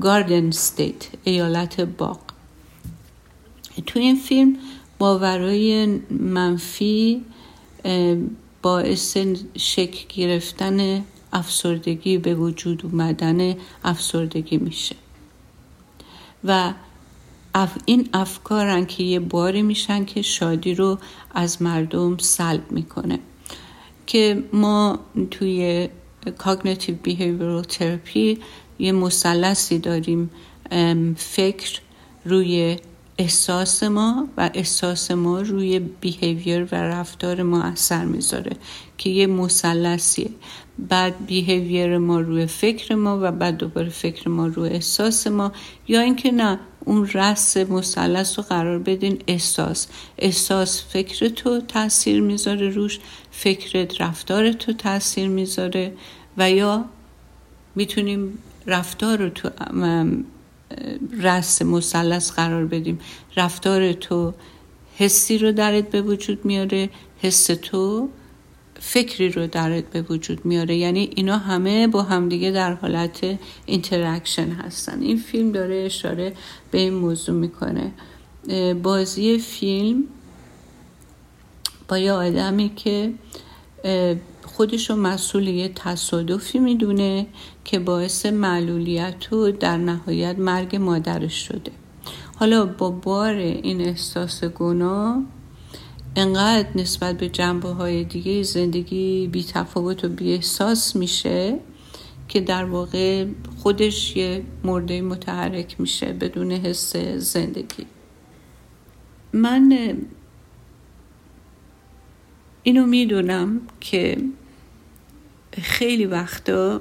گاردن 0.00 0.50
ستیت 0.50 1.08
ایالت 1.24 1.80
باغ. 1.80 2.20
تو 3.86 3.98
این 3.98 4.16
فیلم 4.16 4.56
باورای 4.98 5.86
منفی 6.10 7.24
باعث 8.62 9.16
شکل 9.56 10.04
گرفتن 10.22 11.04
افسردگی 11.32 12.18
به 12.18 12.34
وجود 12.34 12.86
اومدن 12.86 13.54
افسردگی 13.84 14.56
میشه. 14.56 14.96
و 16.44 16.72
این 17.86 18.08
افکارن 18.12 18.86
که 18.86 19.02
یه 19.02 19.20
باری 19.20 19.62
میشن 19.62 20.04
که 20.04 20.22
شادی 20.22 20.74
رو 20.74 20.98
از 21.34 21.62
مردم 21.62 22.16
سلب 22.16 22.72
می‌کنه. 22.72 23.18
که 24.06 24.42
ما 24.52 24.98
توی 25.30 25.88
cognitive 26.38 26.94
behavioral 27.02 27.62
therapy 27.62 28.38
یه 28.78 28.92
مثلثی 28.92 29.78
داریم 29.78 30.30
فکر 31.16 31.80
روی 32.24 32.76
احساس 33.18 33.82
ما 33.82 34.28
و 34.36 34.50
احساس 34.54 35.10
ما 35.10 35.40
روی 35.40 35.78
behavior 35.78 36.64
و 36.64 36.74
رفتار 36.74 37.42
ما 37.42 37.62
اثر 37.62 38.04
می‌ذاره 38.04 38.56
که 38.98 39.10
یه 39.10 39.26
مثلثیه. 39.26 40.30
بعد 40.78 41.26
behavior 41.26 41.98
ما 41.98 42.20
روی 42.20 42.46
فکر 42.46 42.94
ما 42.94 43.18
و 43.22 43.32
بعد 43.32 43.56
دوباره 43.56 43.88
فکر 43.88 44.28
ما 44.28 44.46
روی 44.46 44.70
احساس 44.70 45.26
ما 45.26 45.52
یا 45.88 46.00
اینکه 46.00 46.32
نه 46.32 46.58
اون 46.86 47.06
رأس 47.14 47.56
مثلث 47.56 48.38
رو 48.38 48.44
قرار 48.44 48.78
بدین 48.78 49.22
احساس. 49.26 49.86
احساس 50.18 50.84
فکر 50.88 51.28
تو 51.28 51.60
تاثیر 51.60 52.20
می‌ذاره 52.20 52.70
روش 52.70 52.98
فکرت 53.30 54.00
رفتار 54.00 54.52
تو 54.52 54.72
تاثیر 54.72 55.28
می‌ذاره 55.28 55.92
و 56.36 56.50
یا 56.50 56.84
می‌تونیم 57.74 58.38
رفتار 58.66 59.18
رو 59.18 59.28
تو 59.28 59.50
رأس 61.20 61.62
مثلث 61.62 62.30
قرار 62.30 62.66
بدیم. 62.66 63.00
رفتار 63.36 63.92
تو 63.92 64.34
حسی 64.96 65.38
رو 65.38 65.52
درت 65.52 65.90
به 65.90 66.02
وجود 66.02 66.44
میاره 66.44 66.90
حس 67.22 67.46
تو 67.46 68.08
فکری 68.88 69.28
رو 69.28 69.46
درت 69.46 69.90
به 69.90 70.02
وجود 70.02 70.44
میاره. 70.44 70.76
یعنی 70.76 71.10
اینا 71.16 71.38
همه 71.38 71.86
با 71.86 72.02
همدیگه 72.02 72.50
در 72.50 72.74
حالت 72.74 73.38
interaction 73.66 74.50
هستن. 74.50 75.02
این 75.02 75.16
فیلم 75.16 75.52
داره 75.52 75.82
اشاره 75.86 76.32
به 76.70 76.78
این 76.78 76.94
موضوع 76.94 77.34
می‌کنه. 77.34 77.92
بازی 78.82 79.38
فیلم 79.38 80.04
با 81.88 81.98
یه 81.98 82.12
آدمی 82.12 82.72
که 82.76 83.12
خودش 84.44 84.90
رو 84.90 84.96
مسئول 84.96 85.48
یه 85.48 85.68
تصادفی 85.74 86.58
می‌دونه 86.58 87.26
که 87.64 87.78
باعث 87.78 88.26
معلولیت 88.26 89.32
و 89.32 89.50
در 89.50 89.76
نهایت 89.76 90.38
مرگ 90.38 90.76
مادرش 90.76 91.46
شده. 91.48 91.72
حالا 92.36 92.66
با 92.66 92.90
بار 92.90 93.34
این 93.34 93.80
احساس 93.80 94.44
گناه 94.44 95.22
انقدر 96.18 96.68
نسبت 96.74 97.18
به 97.18 97.28
جنبه 97.28 97.68
های 97.68 98.04
دیگه 98.04 98.42
زندگی 98.42 99.28
بی 99.32 99.44
تفاوت 99.44 100.04
و 100.04 100.08
بی 100.08 100.32
احساس 100.32 100.96
میشه 100.96 101.58
که 102.28 102.40
در 102.40 102.64
واقع 102.64 103.26
خودش 103.56 104.16
یه 104.16 104.42
مرده 104.64 105.00
متحرک 105.02 105.80
میشه 105.80 106.12
بدون 106.12 106.52
حس 106.52 106.96
زندگی. 107.16 107.86
من 109.32 109.96
اینو 112.62 112.86
می‌دونم 112.86 113.60
که 113.80 114.16
خیلی 115.62 116.06
وقتا 116.06 116.80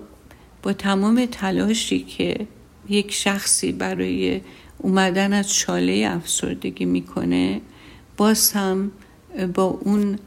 با 0.63 0.73
تمام 0.73 1.25
تلاشی 1.25 1.99
که 2.03 2.47
یک 2.89 3.11
شخصی 3.11 3.71
برای 3.71 4.41
اومدن 4.77 5.33
از 5.33 5.53
شاله 5.53 6.07
افسردگی 6.09 6.85
می‌کنه 6.85 7.61
باز 8.17 8.51
هم 8.51 8.91
با 9.53 9.63
اون 9.63 10.19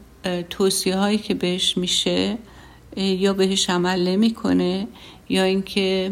توصیه 0.49 0.95
هایی 0.95 1.17
که 1.17 1.33
بهش 1.33 1.77
میشه 1.77 2.37
یا 2.97 3.33
بهش 3.33 3.69
عمل 3.69 4.07
نمی‌کنه 4.07 4.87
یا 5.29 5.43
اینکه 5.43 6.11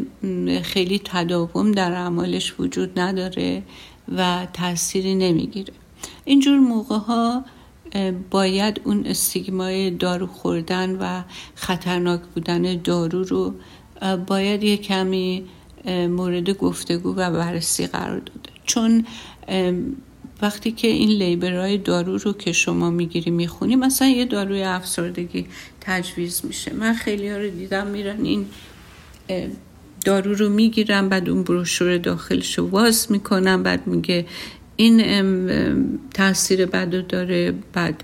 خیلی 0.63 1.01
تداوم 1.05 1.71
در 1.71 1.91
اعمالش 1.91 2.59
وجود 2.59 2.99
نداره 2.99 3.63
و 4.17 4.47
تأثیری 4.53 5.15
نمی‌گیره. 5.15 5.73
اینجور 6.25 6.59
موقع 6.59 6.97
ها 6.97 7.45
باید 8.31 8.81
اون 8.83 9.05
استیگمای 9.05 9.91
دارو 9.91 10.27
خوردن 10.27 10.95
و 10.95 11.23
خطرناک 11.55 12.21
بودن 12.35 12.81
دارو 12.81 13.23
رو 13.23 13.53
باید 14.27 14.63
یه 14.63 14.77
کمی 14.77 15.43
مورد 15.87 16.49
گفتگو 16.49 17.15
و 17.15 17.31
بررسی 17.31 17.87
قرار 17.87 18.19
داده. 18.19 18.49
چون 18.65 19.05
وقتی 20.41 20.71
که 20.71 20.87
این 20.87 21.09
لیبرهای 21.09 21.77
دارو 21.77 22.17
رو 22.17 22.33
که 22.33 22.51
شما 22.51 22.89
می‌گیری 22.89 23.31
می‌خونی 23.31 23.75
مثلا 23.75 24.07
یه 24.07 24.25
داروی 24.25 24.63
افسردگی 24.63 25.45
تجویز 25.81 26.41
میشه. 26.45 26.73
من 26.73 26.93
خیلی 26.93 27.29
ها 27.29 27.37
رو 27.37 27.49
دیدم 27.49 27.87
میرن 27.87 28.25
این 28.25 28.45
دارو 30.05 30.33
رو 30.33 30.49
می‌گیرم 30.49 31.09
بعد 31.09 31.29
اون 31.29 31.43
بروشور 31.43 31.97
داخلش 31.97 32.57
رو 32.57 32.67
واز 32.67 33.11
می‌کنم 33.11 33.63
بعد 33.63 33.87
میگه 33.87 34.25
این 34.75 35.03
تاثیر 36.13 36.65
بد 36.65 37.07
داره 37.07 37.53
بعد 37.73 38.03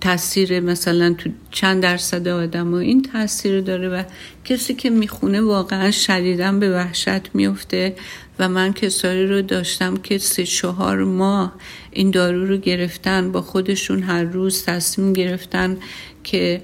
تاثیر 0.00 0.60
مثلا 0.60 1.14
تو 1.18 1.30
چند 1.50 1.82
درصد 1.82 2.28
آدم 2.28 2.72
و 2.72 2.76
این 2.76 3.02
تاثیر 3.02 3.60
داره 3.60 3.88
و 3.88 4.02
کسی 4.44 4.74
که 4.74 4.90
می‌خونه 4.90 5.40
واقعا 5.40 5.90
شدیدن 5.90 6.60
به 6.60 6.70
وحشت 6.70 7.34
میفته 7.34 7.96
و 8.38 8.48
من 8.48 8.72
کسایی 8.72 9.26
رو 9.26 9.42
داشتم 9.42 9.96
که 9.96 10.18
سه 10.18 10.44
چهار 10.44 11.04
ماه 11.04 11.52
این 11.90 12.10
دارو 12.10 12.46
رو 12.46 12.56
گرفتن 12.56 13.32
با 13.32 13.42
خودشون 13.42 14.02
هر 14.02 14.22
روز 14.22 14.64
تصمیم 14.64 15.12
گرفتن 15.12 15.76
که 16.24 16.62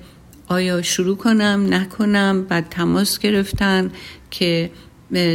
آیا 0.48 0.82
شروع 0.82 1.16
کنم 1.16 1.66
نکنم 1.70 2.44
بعد 2.48 2.66
تماس 2.70 3.18
گرفتن 3.18 3.90
که 4.30 4.70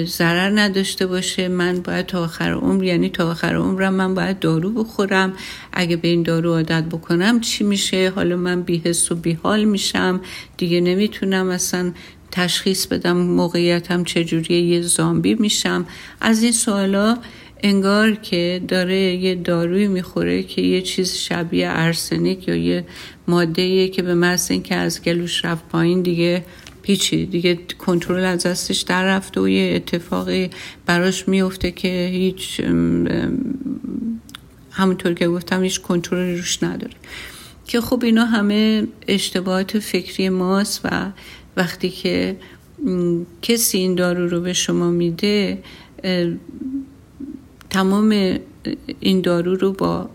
ضرر 0.06 0.60
نداشته 0.60 1.08
باشه. 1.08 1.48
من 1.48 1.80
باید 1.80 2.06
تا 2.06 2.24
آخر 2.24 2.52
عمر 2.52 2.84
یعنی 2.84 3.10
تا 3.10 3.32
آخر 3.32 3.56
عمرم 3.56 3.94
من 3.94 4.14
باید 4.14 4.40
دارو 4.40 4.70
بخورم. 4.70 5.34
اگه 5.74 5.96
به 5.96 6.08
این 6.08 6.24
دارو 6.24 6.54
عادت 6.54 6.84
بکنم 6.84 7.40
چی 7.40 7.64
میشه؟ 7.64 8.12
حالا 8.16 8.38
من 8.38 8.62
بیحس 8.62 9.12
و 9.12 9.16
بیحال 9.16 9.64
میشم. 9.64 10.22
دیگه 10.58 10.82
نمی‌تونم 10.82 11.50
اصلا 11.50 11.92
تشخیص 12.36 12.86
بدم 12.86 13.18
موقعیتم 13.18 14.04
چجوریه 14.04 14.62
یه 14.62 14.82
زامبی 14.82 15.36
میشم. 15.36 15.86
از 16.22 16.44
این 16.44 16.52
سوالا 16.52 17.18
انگار 17.64 18.12
که 18.16 18.62
داره 18.68 19.16
یه 19.16 19.36
داروی 19.36 19.88
می‌خوره 19.88 20.44
که 20.44 20.62
یه 20.62 20.82
چیز 20.82 21.14
شبیه 21.14 21.68
ارسنیک 21.70 22.48
یا 22.48 22.56
یه 22.56 22.86
ماده 23.28 23.88
که 23.88 24.02
به 24.02 24.14
محض 24.14 24.52
اینکه 24.52 24.76
از 24.76 25.02
گلوش 25.02 25.46
رفت 25.46 25.68
پایین 25.70 26.02
دیگه 26.02 26.46
هیچی 26.84 27.26
دیگه 27.26 27.60
کنترل 27.78 28.24
از 28.26 28.46
دستش 28.46 28.82
در 28.82 29.06
رفته 29.06 29.42
و 29.42 29.48
یه 29.48 29.76
اتفاقی 29.76 30.50
براش 30.86 31.28
میفته 31.28 31.72
که 31.72 32.10
هیچ 32.12 32.62
همونطور 34.72 35.14
که 35.14 35.28
گفتم 35.28 35.64
هیچ 35.64 35.82
کنترل 35.82 36.38
روش 36.38 36.64
نداره. 36.64 36.94
که 37.68 37.82
خب 37.82 38.04
اینا 38.04 38.26
همه 38.26 38.88
اشتباهات 39.08 39.80
فکری 39.80 40.30
ماست 40.30 40.82
و 40.84 41.12
وقتی 41.58 41.90
که 41.90 42.38
کسی 43.42 43.78
این 43.78 43.96
دارو 43.96 44.28
رو 44.28 44.42
به 44.42 44.54
شما 44.54 44.92
میده 44.92 45.64
تمام 47.70 48.38
این 49.00 49.22
دارو 49.22 49.56
رو 49.56 49.72
با 49.72 50.10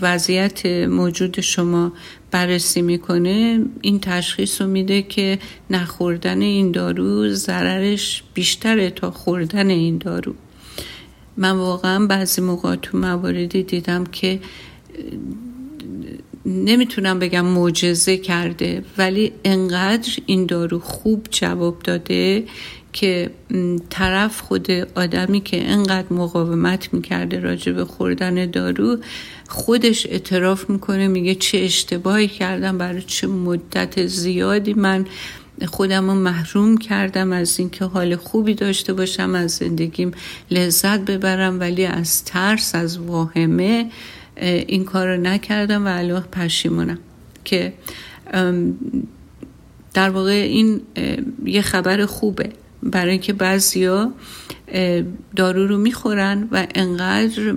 وضعیت 0.00 0.66
موجود 0.66 1.40
شما 1.40 1.92
بررسی 2.30 2.82
می‌کنه 2.82 3.64
این 3.80 4.00
تشخیص 4.00 4.60
رو 4.60 4.66
میده 4.66 5.02
که 5.02 5.38
نخوردن 5.70 6.40
این 6.40 6.70
دارو 6.70 7.28
ضررش 7.28 8.22
بیشتره 8.34 8.90
تا 8.90 9.10
خوردن 9.10 9.70
این 9.70 9.98
دارو. 9.98 10.34
من 11.36 11.50
واقعا 11.50 12.06
بعضی 12.06 12.42
موقع 12.42 12.76
تو 12.76 12.98
مواردی 12.98 13.62
دیدم 13.62 14.04
که 14.04 14.40
نمی‌تونم 16.46 17.18
بگم 17.18 17.44
معجزه 17.44 18.16
کرده 18.16 18.84
ولی 18.98 19.32
انقدر 19.44 20.10
این 20.26 20.46
دارو 20.46 20.78
خوب 20.78 21.26
جواب 21.30 21.82
داده 21.82 22.44
که 22.92 23.30
طرف 23.90 24.40
خود 24.40 24.70
آدمی 24.94 25.40
که 25.40 25.70
انقدر 25.70 26.12
مقاومت 26.12 26.94
می‌کرده 26.94 27.40
راجع 27.40 27.72
به 27.72 27.84
خوردن 27.84 28.50
دارو 28.50 28.98
خودش 29.48 30.06
اعتراف 30.06 30.70
می‌کنه 30.70 31.08
میگه 31.08 31.34
چه 31.34 31.58
اشتباهی 31.58 32.28
کردم 32.28 32.78
برای 32.78 33.02
چه 33.02 33.26
مدت 33.26 34.06
زیادی 34.06 34.74
من 34.74 35.06
خودم 35.66 36.10
رو 36.10 36.14
محروم 36.14 36.76
کردم 36.76 37.32
از 37.32 37.58
اینکه 37.58 37.84
حال 37.84 38.16
خوبی 38.16 38.54
داشته 38.54 38.92
باشم 38.92 39.34
از 39.34 39.50
زندگیم 39.50 40.12
لذت 40.50 41.00
ببرم 41.00 41.60
ولی 41.60 41.86
از 41.86 42.24
ترس 42.24 42.74
از 42.74 42.98
واهمه 42.98 43.90
این 44.40 44.84
کار 44.84 45.16
رو 45.16 45.20
نکردم 45.22 45.86
و 45.86 45.98
الان 45.98 46.22
پشیمونم 46.22 46.98
که 47.44 47.72
در 49.94 50.10
واقع 50.10 50.30
این 50.30 50.80
یه 51.44 51.62
خبر 51.62 52.06
خوبه. 52.06 52.50
برای 52.82 53.10
اینکه 53.10 53.32
بعضیا 53.32 54.12
دارو 55.36 55.66
رو 55.66 55.78
می‌خورن 55.78 56.48
و 56.52 56.66
انقدر 56.74 57.54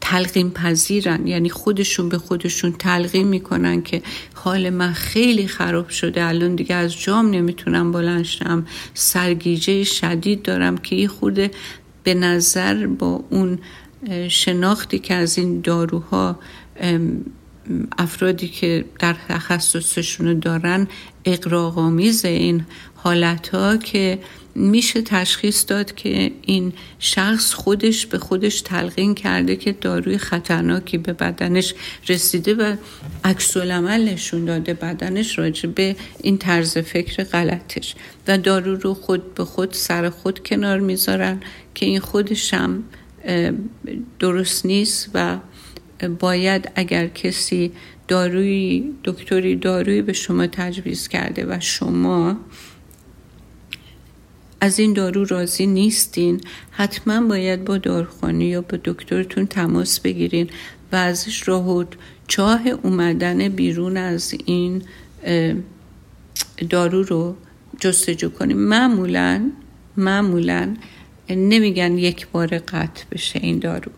تلقیم 0.00 0.50
پذیرن. 0.50 1.26
یعنی 1.26 1.48
خودشون 1.48 2.08
به 2.08 2.18
خودشون 2.18 2.72
تلقیم 2.72 3.26
می‌کنن 3.26 3.82
که 3.82 4.02
حال 4.34 4.70
من 4.70 4.92
خیلی 4.92 5.46
خراب 5.46 5.88
شده 5.88 6.24
الان 6.24 6.54
دیگه 6.54 6.74
از 6.74 7.00
جام 7.00 7.30
نمی‌تونم 7.30 7.92
بلنشم 7.92 8.66
سرگیجه 8.94 9.84
شدید 9.84 10.42
دارم 10.42 10.78
که 10.78 10.96
یه 10.96 11.08
خورده 11.08 11.50
به 12.02 12.14
نظر 12.14 12.86
با 12.86 13.24
اون 13.30 13.58
شناختی 14.28 14.98
که 14.98 15.14
از 15.14 15.38
این 15.38 15.60
داروها 15.60 16.38
افرادی 17.98 18.48
که 18.48 18.84
در 18.98 19.16
تخصصشون 19.28 20.38
دارن 20.38 20.88
اقراغامیز 21.24 22.24
این 22.24 22.64
حالت 22.94 23.48
ها 23.48 23.76
که 23.76 24.18
میشه 24.54 25.02
تشخیص 25.02 25.64
داد 25.68 25.94
که 25.94 26.32
این 26.42 26.72
شخص 26.98 27.54
خودش 27.54 28.06
به 28.06 28.18
خودش 28.18 28.60
تلقین 28.60 29.14
کرده 29.14 29.56
که 29.56 29.72
داروی 29.72 30.18
خطرناکی 30.18 30.98
به 30.98 31.12
بدنش 31.12 31.74
رسیده 32.08 32.54
و 32.54 32.76
عکس 33.24 33.56
نشون 33.56 34.44
داده 34.44 34.74
بدنش 34.74 35.38
راجع 35.38 35.68
به 35.68 35.96
این 36.22 36.38
طرز 36.38 36.78
فکر 36.78 37.24
غلطش. 37.24 37.94
و 38.28 38.38
دارو 38.38 38.76
رو 38.76 38.94
خود 38.94 39.34
به 39.34 39.44
خود 39.44 39.72
سر 39.72 40.10
خود 40.10 40.48
کنار 40.48 40.80
می‌ذارن 40.80 41.40
که 41.74 41.86
این 41.86 42.00
خودش 42.00 42.54
هم 42.54 42.84
درست 44.18 44.66
نیست 44.66 45.10
و 45.14 45.38
باید 46.18 46.70
اگر 46.74 47.06
کسی 47.06 47.72
داروی 48.08 48.84
دکتری 49.04 49.56
دارویی 49.56 50.02
به 50.02 50.12
شما 50.12 50.46
تجویز 50.46 51.08
کرده 51.08 51.46
و 51.46 51.60
شما 51.60 52.36
از 54.60 54.78
این 54.78 54.92
دارو 54.92 55.24
راضی 55.24 55.66
نیستین 55.66 56.40
حتما 56.70 57.28
باید 57.28 57.64
با 57.64 57.78
داروخانه 57.78 58.44
یا 58.44 58.60
با 58.60 58.78
دکترتون 58.84 59.46
تماس 59.46 60.00
بگیرین 60.00 60.50
و 60.92 60.96
ازش 60.96 61.48
راه 61.48 61.86
چاه 62.28 62.62
اومدن 62.82 63.48
بیرون 63.48 63.96
از 63.96 64.34
این 64.46 64.82
دارو 66.70 67.02
رو 67.02 67.36
جستجو 67.80 68.28
کنیم 68.28 68.58
معمولا 68.58 69.50
معمولا 69.96 70.76
نمیگن 71.30 71.98
یک 71.98 72.26
بار 72.28 72.58
قطع 72.58 73.04
بشه 73.12 73.40
این 73.42 73.58
دارو. 73.58 73.92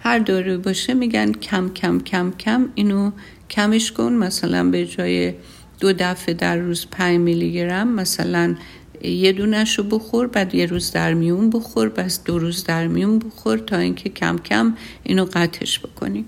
هر 0.00 0.18
دارو 0.18 0.58
باشه 0.58 0.94
میگن 0.94 1.32
کم 1.32 1.68
کم 1.68 2.00
کم 2.00 2.32
کم 2.38 2.68
اینو 2.74 3.10
کمش 3.50 3.92
کن. 3.92 4.12
مثلا 4.12 4.70
به 4.70 4.86
جای 4.86 5.34
دو 5.80 5.92
دفعه 5.92 6.34
در 6.34 6.56
روز 6.56 6.86
5 6.90 7.18
میلی 7.18 7.52
گرم 7.52 7.88
مثلا 7.88 8.56
یه 9.02 9.32
دونش 9.32 9.78
رو 9.78 9.84
بخور 9.84 10.26
بعد 10.26 10.54
یه 10.54 10.66
روز 10.66 10.92
در 10.92 11.14
میون 11.14 11.50
بخور 11.50 11.88
بس 11.88 12.24
دو 12.24 12.38
روز 12.38 12.64
در 12.64 12.86
میون 12.86 13.18
بخور 13.18 13.58
تا 13.58 13.76
اینکه 13.76 14.08
کم 14.08 14.38
کم 14.38 14.74
اینو 15.02 15.24
قطعش 15.24 15.78
بکنی. 15.78 16.24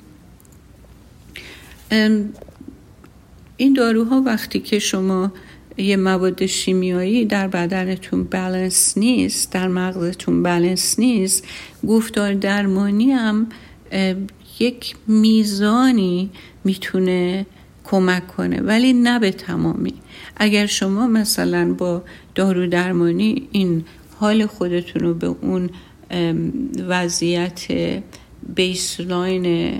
این 3.56 3.72
داروها 3.76 4.22
وقتی 4.26 4.60
که 4.60 4.78
شما 4.78 5.32
یه 5.78 5.96
مواد 5.96 6.46
شیمیایی 6.46 7.24
در 7.24 7.48
بدنتون 7.48 8.24
بالانس 8.24 8.98
نیست 8.98 9.52
در 9.52 9.68
مغزتون 9.68 10.42
بالانس 10.42 10.98
نیست. 10.98 11.44
گفتار 11.88 12.34
درمانی 12.34 13.10
هم 13.12 13.46
یک 14.58 14.96
میزانی 15.06 16.30
می‌تونه 16.64 17.46
کمک 17.84 18.26
کنه 18.26 18.60
ولی 18.60 18.92
نه 18.92 19.18
به 19.18 19.30
تمامی. 19.30 19.94
اگر 20.36 20.66
شما 20.66 21.06
مثلا 21.06 21.74
با 21.74 22.02
دارو 22.34 22.66
درمانی 22.66 23.48
این 23.52 23.84
حال 24.18 24.46
خودتون 24.46 25.02
رو 25.02 25.14
به 25.14 25.26
اون 25.26 25.70
وضعیت 26.88 27.66
بیسلاین 28.54 29.74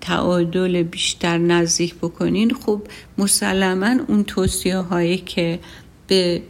تعادل 0.00 0.82
بیشتر 0.82 1.38
نزدیک 1.38 1.94
بکنین 1.94 2.54
خب 2.54 2.82
مسلما 3.18 3.96
اون 4.08 4.24
توصیه 4.24 4.76
هایی 4.76 5.16
که 5.16 5.58
به 6.06 6.42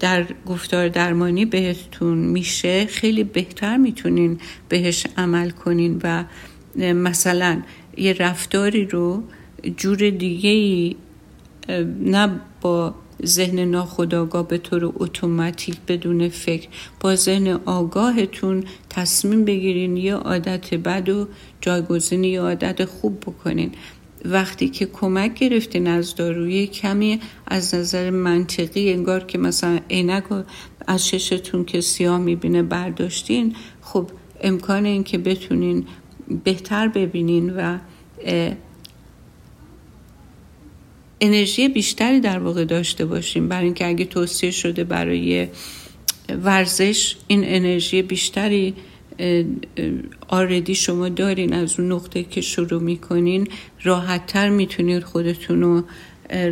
در 0.00 0.26
گفتار 0.46 0.88
درمانی 0.88 1.44
بهتون 1.44 2.18
میشه 2.18 2.86
خیلی 2.86 3.24
بهتر 3.24 3.76
می‌تونین 3.76 4.38
بهش 4.68 5.06
عمل 5.16 5.50
کنین 5.50 6.00
و 6.04 6.24
مثلا 6.76 7.62
یه 7.96 8.12
رفتاری 8.12 8.84
رو 8.84 9.22
جور 9.76 10.10
دیگه 10.10 10.50
ای 10.50 10.96
نه 12.00 12.40
با 12.60 12.94
ذهن 13.24 13.58
ناخودآگاه 13.58 14.48
به 14.48 14.58
طور 14.58 14.92
اتوماتیک 14.96 15.76
بدون 15.88 16.28
فکر. 16.28 16.68
با 17.00 17.16
ذهن 17.16 17.48
آگاهتون 17.48 18.64
تصمیم 18.90 19.44
بگیرین 19.44 19.96
یه 19.96 20.14
عادت 20.14 20.74
بد 20.74 21.08
و 21.08 21.28
جایگزین 21.60 22.24
یه 22.24 22.40
عادت 22.40 22.84
خوب 22.84 23.20
بکنین. 23.20 23.72
وقتی 24.24 24.68
که 24.68 24.86
کمک 24.86 25.34
گرفتین 25.34 25.86
از 25.86 26.14
داروی 26.14 26.66
کمی 26.66 27.20
از 27.46 27.74
نظر 27.74 28.10
منطقی 28.10 28.92
انگار 28.92 29.24
که 29.24 29.38
مثلا 29.38 29.78
عینک 29.90 30.24
از 30.86 31.08
ششتون 31.08 31.64
که 31.64 31.80
سیاه 31.80 32.18
می‌بینه 32.18 32.62
برداشتین 32.62 33.56
خب 33.82 34.10
امکان 34.40 34.84
این 34.84 35.04
که 35.04 35.18
بتونین 35.18 35.86
بهتر 36.44 36.88
ببینین 36.88 37.56
و 37.56 37.78
انرژی 41.20 41.68
بیشتری 41.68 42.20
در 42.20 42.38
واقع 42.38 42.64
داشته 42.64 43.04
باشیم. 43.04 43.48
برای 43.48 43.64
اینکه 43.64 43.86
اگه 43.86 44.04
توصیه 44.04 44.50
شده 44.50 44.84
برای 44.84 45.48
ورزش 46.44 47.16
این 47.28 47.42
انرژی 47.44 48.02
بیشتری 48.02 48.74
آردی 50.28 50.74
شما 50.74 51.08
دارین 51.08 51.52
از 51.52 51.80
اون 51.80 51.92
نقطه 51.92 52.22
که 52.22 52.40
شروع 52.40 52.82
می‌کنین 52.82 53.48
راحتتر 53.82 54.48
می‌تونید 54.48 55.02
خودتون 55.02 55.62
رو 55.62 55.82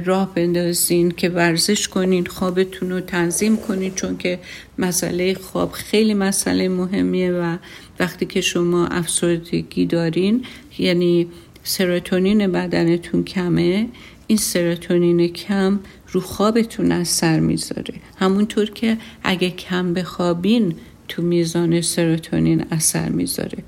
راه 0.05 0.35
بندازین 0.35 1.11
که 1.11 1.29
ورزش 1.29 1.89
کنین 1.89 2.27
خوابتون 2.27 2.91
رو 2.91 3.01
تنظیم 3.01 3.57
کنین 3.57 3.95
چون 3.95 4.17
که 4.17 4.39
مسئله 4.79 5.35
خواب 5.35 5.73
خیلی 5.73 6.15
مسئله 6.15 6.69
مهمیه 6.69 7.33
و 7.33 7.57
وقتی 8.01 8.27
که 8.27 8.41
شما 8.41 8.87
افسردگی 8.87 9.87
دارین 9.87 10.45
یعنی 10.79 11.27
سروتونین 11.63 12.53
بدنتون 12.53 13.25
کمه. 13.25 13.87
این 14.27 14.39
سروتونین 14.39 15.29
کم 15.29 15.81
رو 16.13 16.21
خوابتون 16.21 16.93
اثر 16.93 17.41
می‌ذاره. 17.41 17.95
همونطور 18.17 18.71
که 18.71 18.99
اگه 19.23 19.51
کم 19.51 19.95
بخوابین 19.95 20.75
تو 21.09 21.23
میزان 21.23 21.81
سروتونین 21.81 22.65
اثر 22.71 23.09
می‌ذاره. 23.09 23.59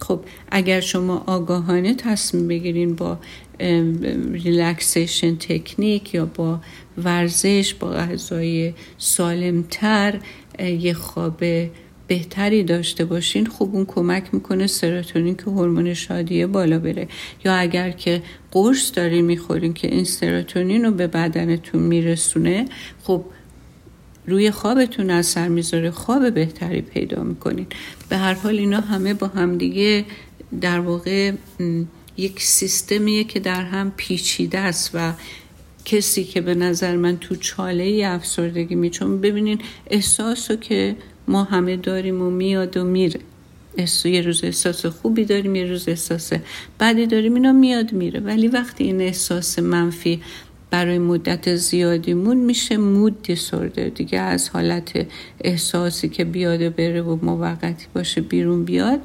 خب 0.00 0.20
اگر 0.50 0.80
شما 0.80 1.24
آگاهانه 1.26 1.94
تصمیم 1.94 2.48
بگیرین 2.48 2.94
با 2.94 3.18
ریلکسیشن 4.32 5.36
تکنیک 5.36 6.14
یا 6.14 6.26
با 6.26 6.60
ورزش 7.04 7.74
با 7.74 7.90
غذای 7.90 8.74
سالمتر 8.98 10.20
یه 10.58 10.92
خواب 10.92 11.44
بهتری 12.08 12.62
داشته 12.62 13.04
باشین 13.04 13.46
خوب 13.46 13.74
اون 13.74 13.84
کمک 13.84 14.34
می‌کنه 14.34 14.66
سروتونین 14.66 15.36
که 15.36 15.42
هورمون 15.42 15.94
شادیه 15.94 16.46
بالا 16.46 16.78
بره. 16.78 17.08
یا 17.44 17.54
اگر 17.54 17.90
که 17.90 18.22
قرص 18.52 18.92
دارین 18.94 19.24
می‌خورین 19.24 19.72
که 19.72 19.88
این 19.88 20.04
سروتونین 20.04 20.84
رو 20.84 20.90
به 20.90 21.06
بدنتون 21.06 21.82
میرسونه 21.82 22.64
خب 23.02 23.24
روی 24.26 24.50
خوابتون 24.50 25.10
اثر 25.10 25.48
می‌ذاره 25.48 25.90
خواب 25.90 26.34
بهتری 26.34 26.80
پیدا 26.80 27.22
می‌کنین. 27.22 27.66
به 28.08 28.16
هر 28.16 28.34
حال 28.34 28.58
اینا 28.58 28.80
همه 28.80 29.14
با 29.14 29.26
همدیگه 29.26 30.04
در 30.60 30.80
واقع 30.80 31.32
یک 32.16 32.42
سیستمیه 32.42 33.24
که 33.24 33.40
در 33.40 33.64
هم 33.64 33.92
پیچیده 33.96 34.58
است 34.58 34.90
و 34.94 35.12
کسی 35.84 36.24
که 36.24 36.40
به 36.40 36.54
نظر 36.54 36.96
من 36.96 37.16
تو 37.16 37.36
چاله 37.36 38.02
افسردگی 38.06 38.74
می 38.74 38.90
چون 38.90 39.20
ببینین 39.20 39.58
احساسو 39.86 40.56
که 40.56 40.96
ما 41.28 41.44
همه 41.44 41.76
داریم 41.76 42.22
و 42.22 42.30
میاد 42.30 42.76
و 42.76 42.84
میره. 42.84 43.20
یه 44.04 44.20
روز 44.20 44.44
احساس 44.44 44.86
خوبی 44.86 45.24
داریم 45.24 45.54
یه 45.54 45.64
روز 45.64 45.88
احساس 45.88 46.32
بعدی 46.78 47.06
داریم 47.06 47.34
اینا 47.34 47.52
میاد 47.52 47.92
میره. 47.92 48.20
ولی 48.20 48.48
وقتی 48.48 48.84
این 48.84 49.00
احساس 49.00 49.58
منفی 49.58 50.20
برای 50.70 50.98
مدت 50.98 51.54
زیادی 51.54 52.14
مون 52.14 52.36
میشه 52.36 52.76
مود 52.76 53.22
دیسوردر 53.22 53.88
دیگه 53.88 54.18
از 54.18 54.48
حالت 54.48 55.06
احساسی 55.40 56.08
که 56.08 56.24
بیاد 56.24 56.74
بره 56.76 57.02
و 57.02 57.18
موقتی 57.22 57.86
باشه 57.94 58.20
بیرون 58.20 58.64
بیاد 58.64 59.00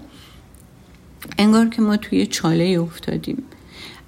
انگار 1.38 1.70
که 1.70 1.82
ما 1.82 1.98
توی 1.98 2.26
چاله 2.26 2.80
افتادیم. 2.82 3.44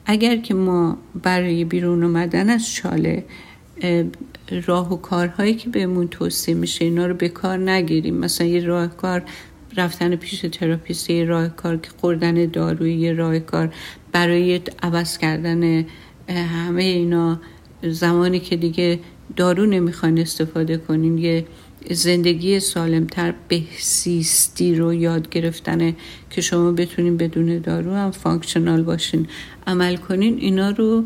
اگر 0.05 0.37
که 0.37 0.53
ما 0.53 0.97
برای 1.23 1.65
بیرون 1.65 2.03
اومدن 2.03 2.49
از 2.49 2.73
چاله 2.73 3.25
راه 4.65 4.93
و 4.93 4.97
کارهایی 4.97 5.55
که 5.55 5.69
بهمون 5.69 6.07
توصیه 6.07 6.55
میشه 6.55 6.85
اینا 6.85 7.07
رو 7.07 7.13
به 7.13 7.29
کار 7.29 7.57
نگیریم. 7.69 8.15
مثلا 8.15 8.47
یه 8.47 8.65
راه 8.65 8.87
کار 8.87 9.23
رفتن 9.77 10.15
پیش 10.15 10.45
تراپیست 10.51 11.09
یه 11.09 11.25
راه 11.25 11.47
کار 11.47 11.77
که 11.77 11.89
خوردن 11.97 12.45
داروی 12.45 12.93
یه 12.93 13.13
راه 13.13 13.39
کار. 13.39 13.73
برای 14.11 14.61
عوض 14.83 15.17
کردن 15.17 15.85
همه 16.29 16.83
اینا 16.83 17.39
زمانی 17.83 18.39
که 18.39 18.55
دیگه 18.55 18.99
دارو 19.35 19.65
نمی‌خواین 19.65 20.19
استفاده 20.19 20.77
کنین 20.77 21.17
یه 21.17 21.45
زندگی 21.91 22.59
سالمتر 22.59 23.33
بهسیستی 23.47 24.75
رو 24.75 24.93
یاد 24.93 25.29
گرفتنه 25.29 25.95
که 26.29 26.41
شما 26.41 26.71
بتونین 26.71 27.17
بدون 27.17 27.59
دارو 27.59 27.91
هم 27.91 28.11
فانکشنال 28.11 28.83
باشین. 28.83 29.27
عمل 29.67 29.95
کنین 29.95 30.37
اینا 30.37 30.69
رو 30.69 31.03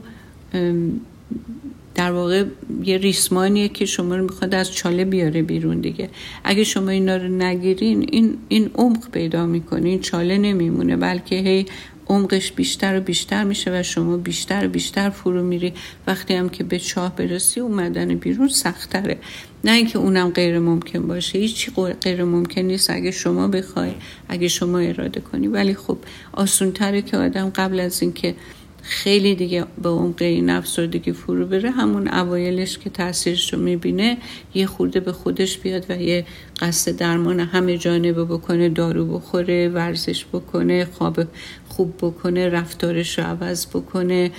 در 2.00 2.12
واقع 2.12 2.44
یه 2.84 2.98
ریسمانیه 2.98 3.70
که 3.70 3.86
شما 3.86 4.16
رو 4.16 4.24
می‌خواد 4.24 4.56
از 4.56 4.72
چاله 4.72 5.06
بیاره 5.06 5.42
بیرون 5.42 5.80
دیگه. 5.82 6.10
اگه 6.44 6.64
شما 6.64 6.90
اینا 6.90 7.18
رو 7.18 7.28
نگیرین 7.28 8.10
این 8.12 8.38
این 8.50 8.70
عمق 8.76 9.12
پیدا 9.12 9.46
می‌کنین 9.46 10.00
چاله 10.00 10.38
نمیمونه 10.38 10.96
بلکه 10.96 11.36
هی 11.36 11.66
عمقش 12.08 12.52
بیشتر 12.52 12.98
و 12.98 13.02
بیشتر 13.02 13.44
میشه 13.44 13.80
و 13.80 13.84
شما 13.84 14.18
بیشتر 14.18 14.66
و 14.66 14.70
بیشتر 14.70 15.10
فرو 15.10 15.44
میری. 15.44 15.74
وقتی 16.08 16.34
هم 16.34 16.50
که 16.50 16.64
به 16.64 16.80
چاه 16.80 17.16
برسی 17.16 17.60
اومدن 17.60 18.16
بیرون 18.16 18.48
سختره. 18.48 19.18
نه 19.64 19.72
اینکه 19.72 20.00
اونم 20.00 20.30
غیر 20.30 20.60
ممکن 20.60 21.08
باشه 21.08 21.40
هیچی 21.40 21.72
غیر 22.02 22.24
ممکن 22.24 22.62
نیست. 22.62 22.90
اگه 22.90 23.12
شما 23.12 23.48
بخوای 23.48 23.92
اگه 24.30 24.48
شما 24.48 24.80
اراده 24.80 25.20
کنی. 25.20 25.48
ولی 25.48 25.74
خب 25.74 25.98
آسون 26.34 26.72
تره 26.72 27.02
که 27.02 27.18
آدم 27.18 27.50
قبل 27.50 27.80
از 27.80 28.02
اینکه 28.02 28.36
خیلی 28.82 29.36
دیگه 29.36 29.66
به 29.84 29.90
عمق 29.90 30.22
این 30.22 30.50
افسردگی 30.50 31.12
فرو 31.12 31.46
بره. 31.46 31.72
همون 31.72 32.08
اوایلش 32.08 32.78
که 32.78 32.90
تاثیرش 32.90 33.54
رو 33.54 33.60
می‌بینه 33.60 34.18
یه 34.54 34.66
خورده 34.66 35.00
به 35.00 35.12
خودش 35.12 35.58
بیاد 35.58 35.86
و 35.90 36.02
یه 36.02 36.26
قصد 36.60 36.96
درمان 36.96 37.40
همه 37.40 37.78
جانبه 37.78 38.26
بکنه 38.26 38.70
دارو 38.70 39.06
بخوره 39.06 39.70
ورزش 39.70 40.26
بکنه 40.26 40.86
خواب 40.86 41.20
خوب 41.68 41.94
بکنه 42.02 42.50
رفتارش 42.50 43.20
رو 43.20 43.26
عوض 43.26 43.68
بکنه 43.68 44.32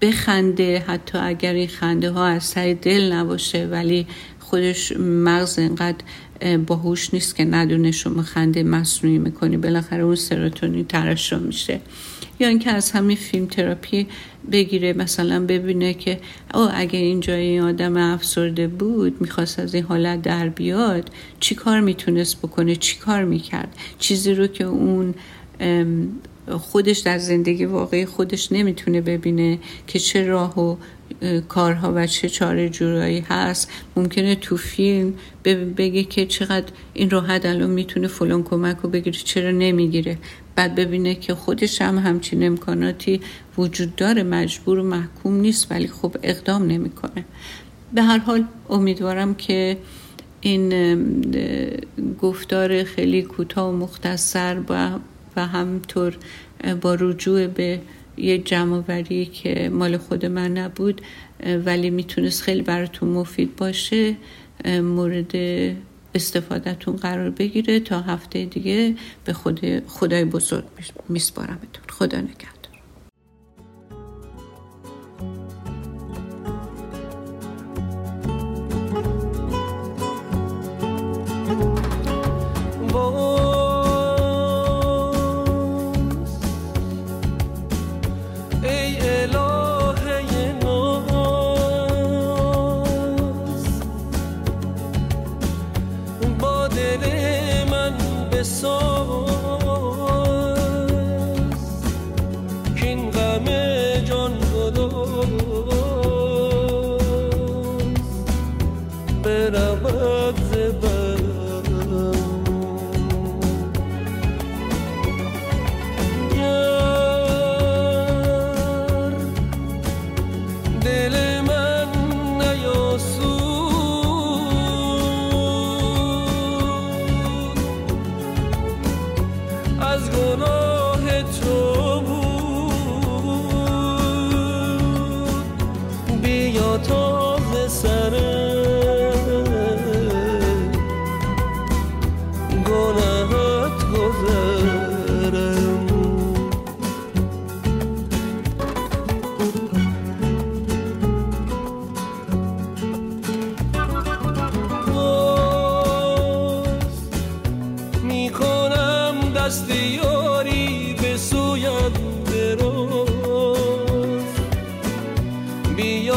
بخنده. 0.00 0.84
حتی 0.86 1.18
اگر 1.18 1.52
این 1.52 1.68
خنده 1.68 2.10
ها 2.10 2.26
از 2.26 2.44
سر 2.44 2.76
دل 2.82 3.12
نباشه 3.12 3.68
ولی 3.70 4.06
خودش 4.40 4.92
مغز 4.98 5.58
انقدر 5.58 6.04
باهوش 6.66 7.14
نیست 7.14 7.36
که 7.36 7.44
ندونه 7.44 7.90
شما 7.90 8.22
خنده 8.22 8.62
مصنوعی 8.62 9.18
می‌کنی. 9.18 9.56
بالاخره 9.56 10.02
اون 10.02 10.14
سروتونین 10.14 10.84
ترشح 10.84 11.38
میشه. 11.38 11.80
یا 12.42 12.48
اینکه 12.48 12.70
از 12.70 12.90
همین 12.90 13.16
فیلم 13.16 13.46
تراپی 13.46 14.06
بگیره 14.52 14.92
مثلا 14.92 15.46
ببینه 15.46 15.94
که 15.94 16.20
او 16.54 16.68
اگه 16.74 16.98
اینجا 16.98 17.34
این 17.34 17.60
آدم 17.60 17.96
افسرده 17.96 18.68
بود 18.68 19.20
می‌خواست 19.20 19.58
از 19.58 19.74
این 19.74 19.84
حالت 19.84 20.22
در 20.22 20.48
بیاد 20.48 21.10
چی 21.40 21.54
کار 21.54 21.80
می‌تونست 21.80 22.38
بکنه؟ 22.38 22.76
چی 22.76 22.98
کار 22.98 23.24
می‌کرد؟ 23.24 23.76
چیزی 23.98 24.34
رو 24.34 24.46
که 24.46 24.64
اون 24.64 25.14
خودش 26.50 26.98
در 26.98 27.18
زندگی 27.18 27.64
واقعی 27.64 28.06
خودش 28.06 28.52
نمی‌تونه 28.52 29.00
ببینه 29.00 29.58
که 29.86 29.98
چه 29.98 30.26
راه 30.26 30.60
و 30.60 30.76
کارها 31.48 31.92
و 31.96 32.06
چه 32.06 32.28
چاره 32.28 32.68
جورایی 32.68 33.20
هست. 33.20 33.70
ممکنه 33.96 34.34
تو 34.34 34.56
فیلم 34.56 35.14
بگه 35.76 36.04
که 36.04 36.26
چقدر 36.26 36.72
این 36.94 37.10
راحت 37.10 37.46
الان 37.46 37.70
می‌تونه 37.70 38.08
فلان 38.08 38.42
کمک 38.42 38.76
رو 38.82 38.88
بگیره 38.88 39.18
چرا 39.24 39.50
نمی‌گیره؟ 39.50 40.18
بعد 40.56 40.74
ببینه 40.74 41.14
که 41.14 41.34
خودش 41.34 41.82
هم 41.82 41.98
همچین 41.98 42.46
امکاناتی 42.46 43.20
وجود 43.58 43.96
داره 43.96 44.22
مجبور 44.22 44.78
و 44.78 44.82
محکوم 44.82 45.40
نیست 45.40 45.72
ولی 45.72 45.88
خب 45.88 46.16
اقدام 46.22 46.66
نمی‌کنه. 46.66 47.24
به 47.94 48.02
هر 48.02 48.18
حال 48.18 48.44
امیدوارم 48.70 49.34
که 49.34 49.76
این 50.40 50.72
گفتار 52.20 52.84
خیلی 52.84 53.22
کوتاه 53.22 53.68
و 53.68 53.76
مختصر 53.76 54.60
و 54.68 54.90
و 55.36 55.46
همطور 55.46 56.16
با 56.80 56.94
رجوع 56.94 57.46
به 57.46 57.80
یه 58.16 58.38
جمعوری 58.38 59.26
که 59.26 59.70
مال 59.72 59.96
خود 59.96 60.26
من 60.26 60.52
نبود 60.58 61.00
ولی 61.64 61.90
می‌تونست 61.90 62.42
خیلی 62.42 62.62
براتون 62.62 63.08
مفید 63.08 63.56
باشه 63.56 64.16
مورد 64.66 65.32
استفادهتون 66.14 66.96
قرار 66.96 67.30
بگیره 67.30 67.80
تا 67.80 68.00
هفته 68.00 68.44
دیگه 68.44 68.96
به 69.24 69.32
خود 69.32 69.82
خدای 69.88 70.24
بزرگ 70.24 70.64
میسپارمتون. 71.08 71.84
خدا 71.90 72.18
نگهدار. 72.20 72.61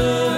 oh 0.00 0.37